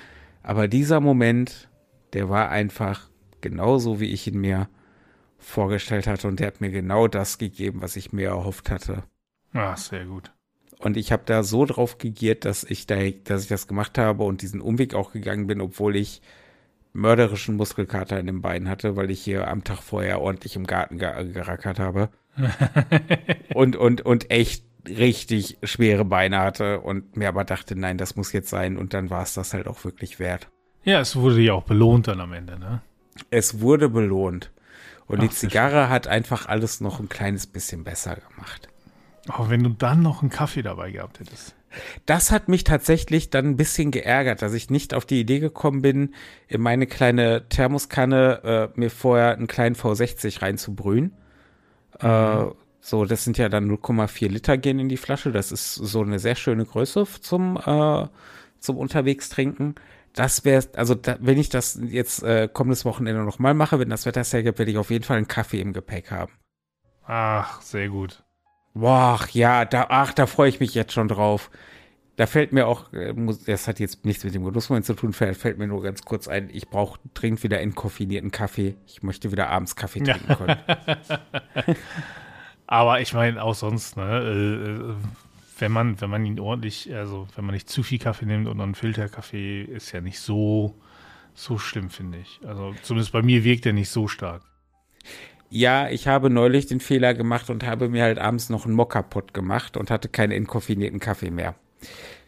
Aber 0.42 0.68
dieser 0.68 1.00
Moment, 1.00 1.68
der 2.12 2.28
war 2.28 2.50
einfach 2.50 3.10
genauso, 3.40 4.00
wie 4.00 4.12
ich 4.12 4.26
ihn 4.26 4.40
mir 4.40 4.68
vorgestellt 5.38 6.06
hatte 6.06 6.28
und 6.28 6.40
der 6.40 6.48
hat 6.48 6.60
mir 6.60 6.70
genau 6.70 7.08
das 7.08 7.38
gegeben, 7.38 7.82
was 7.82 7.96
ich 7.96 8.12
mir 8.12 8.28
erhofft 8.28 8.70
hatte. 8.70 9.04
Ah, 9.52 9.76
sehr 9.76 10.06
gut. 10.06 10.32
Und 10.78 10.96
ich 10.96 11.12
habe 11.12 11.22
da 11.24 11.42
so 11.42 11.64
drauf 11.64 11.98
gegiert, 11.98 12.44
dass 12.44 12.64
ich 12.64 12.86
da, 12.86 12.96
dass 13.24 13.42
ich 13.42 13.48
das 13.48 13.66
gemacht 13.66 13.96
habe 13.96 14.24
und 14.24 14.42
diesen 14.42 14.60
Umweg 14.60 14.94
auch 14.94 15.12
gegangen 15.12 15.46
bin, 15.46 15.60
obwohl 15.60 15.96
ich 15.96 16.20
mörderischen 16.92 17.56
Muskelkater 17.56 18.18
in 18.18 18.26
den 18.26 18.42
Beinen 18.42 18.68
hatte, 18.68 18.96
weil 18.96 19.10
ich 19.10 19.22
hier 19.22 19.48
am 19.48 19.64
Tag 19.64 19.82
vorher 19.82 20.20
ordentlich 20.20 20.56
im 20.56 20.66
Garten 20.66 20.98
ge 20.98 21.32
gerackert 21.32 21.78
habe. 21.78 22.10
und, 23.54 23.76
und, 23.76 24.02
und 24.02 24.30
echt 24.30 24.64
richtig 24.88 25.58
schwere 25.62 26.04
Beine 26.04 26.38
hatte 26.38 26.80
und 26.80 27.16
mir 27.16 27.28
aber 27.28 27.44
dachte, 27.44 27.76
nein, 27.76 27.98
das 27.98 28.16
muss 28.16 28.32
jetzt 28.32 28.50
sein 28.50 28.76
und 28.76 28.94
dann 28.94 29.10
war 29.10 29.22
es 29.22 29.34
das 29.34 29.54
halt 29.54 29.68
auch 29.68 29.84
wirklich 29.84 30.18
wert. 30.18 30.48
Ja, 30.84 31.00
es 31.00 31.16
wurde 31.16 31.40
ja 31.40 31.54
auch 31.54 31.64
belohnt 31.64 32.08
dann 32.08 32.20
am 32.20 32.32
Ende, 32.32 32.58
ne? 32.58 32.82
Es 33.30 33.60
wurde 33.60 33.88
belohnt. 33.88 34.50
Und 35.06 35.18
Ach, 35.18 35.22
die 35.22 35.30
Zigarre 35.30 35.88
hat 35.88 36.08
einfach 36.08 36.46
alles 36.46 36.80
noch 36.80 37.00
ein 37.00 37.08
kleines 37.08 37.46
bisschen 37.46 37.84
besser 37.84 38.16
gemacht. 38.16 38.68
Aber 39.28 39.50
wenn 39.50 39.62
du 39.62 39.70
dann 39.70 40.02
noch 40.02 40.22
einen 40.22 40.30
Kaffee 40.30 40.62
dabei 40.62 40.90
gehabt 40.90 41.20
hättest. 41.20 41.54
Das 42.06 42.30
hat 42.30 42.48
mich 42.48 42.64
tatsächlich 42.64 43.28
dann 43.30 43.46
ein 43.46 43.56
bisschen 43.56 43.90
geärgert, 43.90 44.40
dass 44.40 44.54
ich 44.54 44.70
nicht 44.70 44.94
auf 44.94 45.04
die 45.04 45.20
Idee 45.20 45.40
gekommen 45.40 45.82
bin, 45.82 46.14
in 46.48 46.60
meine 46.60 46.86
kleine 46.86 47.48
Thermoskanne 47.48 48.72
äh, 48.74 48.80
mir 48.80 48.90
vorher 48.90 49.36
einen 49.36 49.46
kleinen 49.46 49.76
V60 49.76 50.42
reinzubrühen. 50.42 51.12
Äh, 52.00 52.06
mhm. 52.06 52.48
Äh, 52.48 52.52
so, 52.80 53.04
das 53.04 53.24
sind 53.24 53.36
ja 53.36 53.48
dann 53.48 53.68
0,4 53.68 54.28
Liter 54.28 54.56
gehen 54.56 54.78
in 54.78 54.88
die 54.88 54.96
Flasche. 54.96 55.32
Das 55.32 55.50
ist 55.50 55.74
so 55.74 56.02
eine 56.02 56.20
sehr 56.20 56.36
schöne 56.36 56.64
Größe 56.64 57.04
zum, 57.20 57.56
äh, 57.56 58.06
zum 58.60 58.76
unterwegs 58.76 59.28
trinken. 59.28 59.74
Das 60.16 60.46
wäre, 60.46 60.66
also 60.76 60.94
da, 60.94 61.18
wenn 61.20 61.38
ich 61.38 61.50
das 61.50 61.78
jetzt 61.82 62.22
äh, 62.22 62.48
kommendes 62.50 62.86
Wochenende 62.86 63.22
nochmal 63.22 63.52
mache, 63.52 63.78
wenn 63.78 63.90
das 63.90 64.06
Wetter 64.06 64.24
sehr 64.24 64.42
gibt, 64.42 64.58
werde 64.58 64.70
ich 64.70 64.78
auf 64.78 64.90
jeden 64.90 65.04
Fall 65.04 65.18
einen 65.18 65.28
Kaffee 65.28 65.60
im 65.60 65.74
Gepäck 65.74 66.10
haben. 66.10 66.32
Ach, 67.06 67.60
sehr 67.60 67.90
gut. 67.90 68.24
Boah, 68.72 69.20
ja, 69.32 69.66
da, 69.66 69.86
ach, 69.90 70.14
da 70.14 70.26
freue 70.26 70.48
ich 70.48 70.58
mich 70.58 70.74
jetzt 70.74 70.94
schon 70.94 71.08
drauf. 71.08 71.50
Da 72.16 72.26
fällt 72.26 72.54
mir 72.54 72.66
auch, 72.66 72.94
äh, 72.94 73.12
das 73.44 73.68
hat 73.68 73.78
jetzt 73.78 74.06
nichts 74.06 74.24
mit 74.24 74.34
dem 74.34 74.42
Genussmoment 74.42 74.86
zu 74.86 74.94
tun, 74.94 75.12
fällt, 75.12 75.58
mir 75.58 75.66
nur 75.66 75.82
ganz 75.82 76.02
kurz 76.02 76.28
ein, 76.28 76.48
ich 76.50 76.70
brauche 76.70 76.98
dringend 77.12 77.42
wieder 77.42 77.60
entkoffinierten 77.60 78.30
Kaffee. 78.30 78.74
Ich 78.86 79.02
möchte 79.02 79.32
wieder 79.32 79.50
abends 79.50 79.76
Kaffee 79.76 80.00
trinken 80.00 80.34
können. 80.34 80.56
Aber 82.66 83.02
ich 83.02 83.12
meine, 83.12 83.42
auch 83.42 83.54
sonst, 83.54 83.98
ne, 83.98 84.96
äh, 84.98 85.25
wenn 85.58 85.72
man, 85.72 86.00
wenn 86.00 86.10
man 86.10 86.24
ihn 86.24 86.38
ordentlich, 86.38 86.92
also 86.94 87.26
wenn 87.34 87.44
man 87.44 87.54
nicht 87.54 87.68
zu 87.68 87.82
viel 87.82 87.98
Kaffee 87.98 88.26
nimmt 88.26 88.46
und 88.46 88.60
einen 88.60 88.74
Filterkaffee, 88.74 89.62
ist 89.62 89.92
ja 89.92 90.00
nicht 90.00 90.20
so, 90.20 90.74
so 91.34 91.58
schlimm, 91.58 91.90
finde 91.90 92.18
ich. 92.18 92.40
Also 92.46 92.74
zumindest 92.82 93.12
bei 93.12 93.22
mir 93.22 93.44
wirkt 93.44 93.66
er 93.66 93.72
nicht 93.72 93.90
so 93.90 94.08
stark. 94.08 94.42
Ja, 95.48 95.88
ich 95.88 96.08
habe 96.08 96.28
neulich 96.28 96.66
den 96.66 96.80
Fehler 96.80 97.14
gemacht 97.14 97.50
und 97.50 97.64
habe 97.64 97.88
mir 97.88 98.02
halt 98.02 98.18
abends 98.18 98.50
noch 98.50 98.66
einen 98.66 98.74
Mokka-Pot 98.74 99.32
gemacht 99.32 99.76
und 99.76 99.90
hatte 99.90 100.08
keinen 100.08 100.32
entkoffinierten 100.32 100.98
Kaffee 100.98 101.30
mehr. 101.30 101.54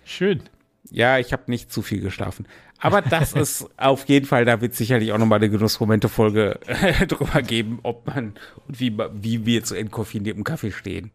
Schön. 0.04 0.42
Ja, 0.90 1.18
ich 1.18 1.32
habe 1.32 1.44
nicht 1.48 1.72
zu 1.72 1.82
viel 1.82 2.00
geschlafen. 2.00 2.46
Aber 2.78 3.02
das 3.02 3.32
ist 3.32 3.68
auf 3.76 4.08
jeden 4.08 4.24
Fall, 4.24 4.44
da 4.44 4.60
wird 4.60 4.74
sicherlich 4.74 5.12
auch 5.12 5.18
nochmal 5.18 5.40
eine 5.40 5.50
Genussmomente-Folge 5.50 6.60
drüber 7.08 7.42
geben, 7.42 7.80
ob 7.82 8.06
man 8.06 8.34
und 8.66 8.80
wie, 8.80 8.96
wie 9.14 9.44
wir 9.44 9.64
zu 9.64 9.74
entkoffiniertem 9.74 10.44
Kaffee 10.44 10.70
stehen. 10.70 11.10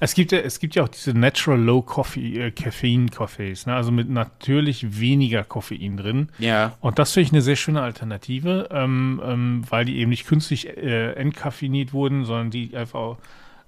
Es 0.00 0.14
gibt 0.14 0.32
ja, 0.32 0.38
es 0.38 0.58
gibt 0.58 0.74
ja 0.74 0.84
auch 0.84 0.88
diese 0.88 1.14
Natural 1.14 1.60
Low 1.60 1.82
Coffee, 1.82 2.38
äh, 2.38 2.50
Caffeine 2.50 3.08
Coffees, 3.08 3.66
ne? 3.66 3.74
also 3.74 3.92
mit 3.92 4.08
natürlich 4.08 5.00
weniger 5.00 5.44
Koffein 5.44 5.96
drin. 5.96 6.28
Ja. 6.38 6.76
Und 6.80 6.98
das 6.98 7.12
finde 7.12 7.26
ich 7.26 7.32
eine 7.32 7.42
sehr 7.42 7.56
schöne 7.56 7.82
Alternative, 7.82 8.68
ähm, 8.70 9.20
ähm, 9.24 9.62
weil 9.68 9.84
die 9.84 9.98
eben 9.98 10.10
nicht 10.10 10.26
künstlich 10.26 10.68
äh, 10.68 11.12
entkaffeiniert 11.12 11.92
wurden, 11.92 12.24
sondern 12.24 12.50
die 12.50 12.76
einfach 12.76 13.16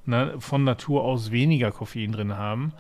ne, 0.07 0.35
von 0.39 0.65
Natur 0.65 1.05
aus 1.05 1.31
weniger 1.31 1.71
Koffein 1.71 2.13
drin 2.13 2.37
haben. 2.37 2.73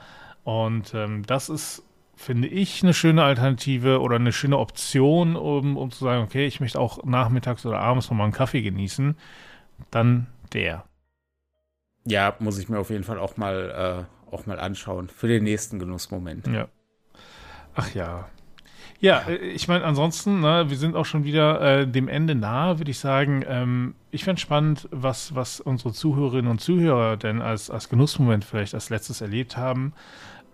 Und 0.44 0.92
ähm, 0.94 1.24
das 1.26 1.48
ist, 1.48 1.82
finde 2.16 2.48
ich, 2.48 2.82
eine 2.82 2.94
schöne 2.94 3.24
Alternative 3.24 4.00
oder 4.00 4.16
eine 4.16 4.32
schöne 4.32 4.58
Option, 4.58 5.36
um, 5.36 5.76
um 5.76 5.90
zu 5.90 6.04
sagen, 6.04 6.22
okay, 6.22 6.46
ich 6.46 6.60
möchte 6.60 6.78
auch 6.78 7.02
nachmittags 7.04 7.64
oder 7.66 7.80
abends 7.80 8.10
nochmal 8.10 8.24
einen 8.24 8.34
Kaffee 8.34 8.62
genießen. 8.62 9.16
Dann 9.90 10.26
der. 10.52 10.84
Ja, 12.06 12.34
muss 12.38 12.58
ich 12.58 12.68
mir 12.68 12.78
auf 12.78 12.90
jeden 12.90 13.04
Fall 13.04 13.18
auch 13.18 13.36
mal, 13.36 14.06
äh, 14.30 14.34
auch 14.34 14.46
mal 14.46 14.60
anschauen 14.60 15.08
für 15.08 15.28
den 15.28 15.44
nächsten 15.44 15.78
Genussmoment. 15.78 16.46
Ja. 16.46 16.68
Ach 17.74 17.94
ja. 17.94 18.28
Ja. 19.00 19.20
Äh, 19.28 19.36
ich 19.36 19.68
meine, 19.68 19.84
ansonsten, 19.84 20.40
ne, 20.40 20.66
wir 20.68 20.76
sind 20.76 20.96
auch 20.96 21.06
schon 21.06 21.24
wieder 21.24 21.60
äh, 21.60 21.86
dem 21.86 22.08
Ende 22.08 22.34
nahe, 22.34 22.78
würde 22.78 22.90
ich 22.90 22.98
sagen. 22.98 23.44
Ähm, 23.46 23.94
ich 24.10 24.24
fände 24.24 24.40
spannend, 24.40 24.88
was, 24.90 25.34
was 25.34 25.60
unsere 25.60 25.92
Zuhörerinnen 25.92 26.50
und 26.50 26.60
Zuhörer 26.60 27.16
denn 27.16 27.42
als, 27.42 27.70
als 27.70 27.88
Genussmoment 27.88 28.44
vielleicht 28.44 28.74
als 28.74 28.90
letztes 28.90 29.20
erlebt 29.20 29.56
haben. 29.56 29.92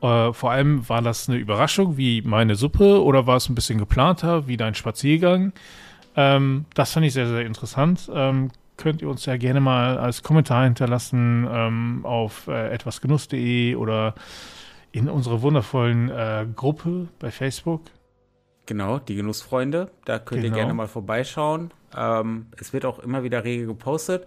Äh, 0.02 0.32
vor 0.32 0.50
allem 0.50 0.88
war 0.88 1.02
das 1.02 1.28
eine 1.28 1.38
Überraschung, 1.38 1.96
wie 1.96 2.22
meine 2.22 2.54
Suppe, 2.54 3.02
oder 3.02 3.26
war 3.26 3.36
es 3.36 3.48
ein 3.48 3.54
bisschen 3.54 3.78
geplanter, 3.78 4.46
wie 4.48 4.56
dein 4.56 4.74
Spaziergang? 4.74 5.52
Ähm, 6.16 6.64
das 6.74 6.92
fand 6.92 7.06
ich 7.06 7.12
sehr, 7.12 7.28
sehr 7.28 7.46
interessant. 7.46 8.10
Ähm, 8.12 8.50
könnt 8.80 9.02
ihr 9.02 9.08
uns 9.08 9.26
ja 9.26 9.36
gerne 9.36 9.60
mal 9.60 9.98
als 9.98 10.22
Kommentar 10.22 10.64
hinterlassen 10.64 11.46
ähm, 11.48 12.00
auf 12.04 12.48
äh, 12.48 12.70
etwasgenuss.de 12.70 13.76
oder 13.76 14.14
in 14.90 15.08
unserer 15.08 15.42
wundervollen 15.42 16.10
äh, 16.10 16.46
Gruppe 16.56 17.08
bei 17.18 17.30
Facebook. 17.30 17.82
Genau, 18.66 18.98
die 18.98 19.14
Genussfreunde. 19.14 19.90
Da 20.04 20.18
könnt 20.18 20.42
genau. 20.42 20.54
ihr 20.54 20.60
gerne 20.60 20.74
mal 20.74 20.88
vorbeischauen. 20.88 21.72
Ähm, 21.96 22.46
es 22.58 22.72
wird 22.72 22.84
auch 22.84 22.98
immer 22.98 23.22
wieder 23.22 23.44
rege 23.44 23.66
gepostet. 23.66 24.26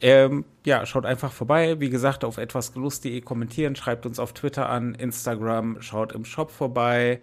Ähm, 0.00 0.44
ja, 0.64 0.84
schaut 0.86 1.06
einfach 1.06 1.32
vorbei. 1.32 1.80
Wie 1.80 1.90
gesagt, 1.90 2.24
auf 2.24 2.38
etwasgenuss.de 2.38 3.20
kommentieren, 3.20 3.76
schreibt 3.76 4.06
uns 4.06 4.18
auf 4.18 4.32
Twitter 4.32 4.68
an, 4.68 4.94
Instagram, 4.94 5.80
schaut 5.80 6.12
im 6.12 6.24
Shop 6.24 6.50
vorbei. 6.50 7.20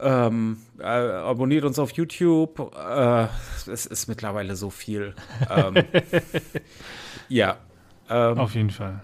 Ähm, 0.00 0.58
äh, 0.78 0.84
abonniert 0.84 1.64
uns 1.64 1.78
auf 1.78 1.92
YouTube. 1.92 2.72
Äh, 2.76 3.26
es 3.70 3.86
ist 3.86 4.08
mittlerweile 4.08 4.56
so 4.56 4.70
viel. 4.70 5.14
ähm, 5.50 5.74
ja. 7.28 7.56
Ähm, 8.08 8.38
Auf 8.38 8.54
jeden 8.54 8.70
Fall. 8.70 9.02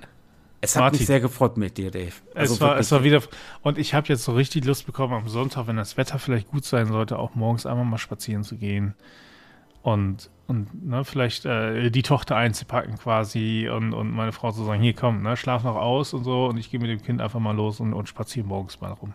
Es 0.60 0.74
hat 0.74 0.82
Martin. 0.82 0.98
mich 0.98 1.06
sehr 1.06 1.20
gefreut 1.20 1.56
mit 1.58 1.76
dir, 1.76 1.90
Dave. 1.90 2.12
Also 2.34 2.54
es, 2.54 2.60
war, 2.60 2.78
es 2.78 2.90
war 2.90 3.04
wieder. 3.04 3.22
Und 3.62 3.78
ich 3.78 3.94
habe 3.94 4.08
jetzt 4.08 4.24
so 4.24 4.32
richtig 4.32 4.64
Lust 4.64 4.86
bekommen, 4.86 5.12
am 5.12 5.28
Sonntag, 5.28 5.66
wenn 5.66 5.76
das 5.76 5.96
Wetter 5.96 6.18
vielleicht 6.18 6.48
gut 6.50 6.64
sein 6.64 6.86
sollte, 6.86 7.18
auch 7.18 7.34
morgens 7.34 7.66
einmal 7.66 7.84
mal 7.84 7.98
spazieren 7.98 8.42
zu 8.42 8.56
gehen. 8.56 8.94
Und, 9.82 10.30
und 10.48 10.86
ne, 10.88 11.04
vielleicht 11.04 11.44
äh, 11.44 11.90
die 11.90 12.02
Tochter 12.02 12.36
einzupacken 12.36 12.98
quasi 12.98 13.68
und, 13.68 13.92
und 13.92 14.10
meine 14.10 14.32
Frau 14.32 14.50
zu 14.50 14.64
sagen: 14.64 14.82
Hier 14.82 14.94
komm, 14.94 15.22
ne, 15.22 15.36
schlaf 15.36 15.62
noch 15.62 15.76
aus 15.76 16.14
und 16.14 16.24
so. 16.24 16.46
Und 16.46 16.56
ich 16.56 16.70
gehe 16.70 16.80
mit 16.80 16.90
dem 16.90 17.02
Kind 17.02 17.20
einfach 17.20 17.38
mal 17.38 17.54
los 17.54 17.78
und, 17.78 17.92
und 17.92 18.08
spaziere 18.08 18.46
morgens 18.46 18.80
mal 18.80 18.92
rum. 18.92 19.14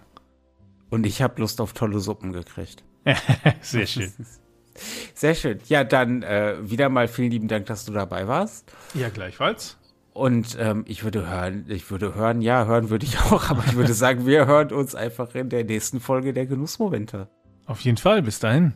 Und 0.92 1.06
ich 1.06 1.22
habe 1.24 1.42
Lust 1.42 1.60
auf 1.62 1.74
tolle 1.74 2.00
Suppen 2.00 2.34
gekriegt. 2.34 2.84
Sehr 3.62 3.88
schön. 3.88 4.14
Sehr 5.16 5.34
schön. 5.34 5.60
Ja, 5.68 5.84
dann 5.84 6.22
äh, 6.22 6.58
wieder 6.62 6.90
mal 6.90 7.08
vielen 7.08 7.32
lieben 7.32 7.48
Dank, 7.48 7.66
dass 7.66 7.86
du 7.86 7.94
dabei 7.94 8.28
warst. 8.28 8.72
Ja, 8.94 9.10
gleichfalls. 9.10 9.78
Und 10.14 10.58
ähm, 10.60 10.84
ich 10.88 11.04
würde 11.04 11.30
hören, 11.30 11.66
ich 11.70 11.90
würde 11.90 12.16
hören, 12.16 12.42
ja, 12.42 12.66
hören 12.66 12.90
würde 12.90 13.06
ich 13.06 13.20
auch, 13.32 13.50
aber 13.50 13.64
ich 13.66 13.76
würde 13.76 13.94
sagen, 13.94 14.26
wir 14.26 14.46
hören 14.46 14.72
uns 14.74 14.94
einfach 14.94 15.34
in 15.34 15.50
der 15.50 15.64
nächsten 15.64 16.00
Folge 16.00 16.34
der 16.34 16.46
Genussmomente. 16.46 17.30
Auf 17.66 17.80
jeden 17.82 17.98
Fall, 17.98 18.22
bis 18.22 18.40
dahin. 18.40 18.74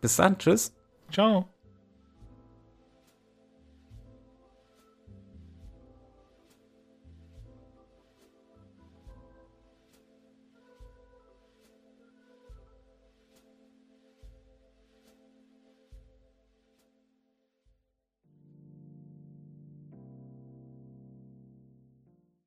Bis 0.00 0.16
dann, 0.16 0.38
tschüss. 0.38 0.72
Ciao. 1.10 1.55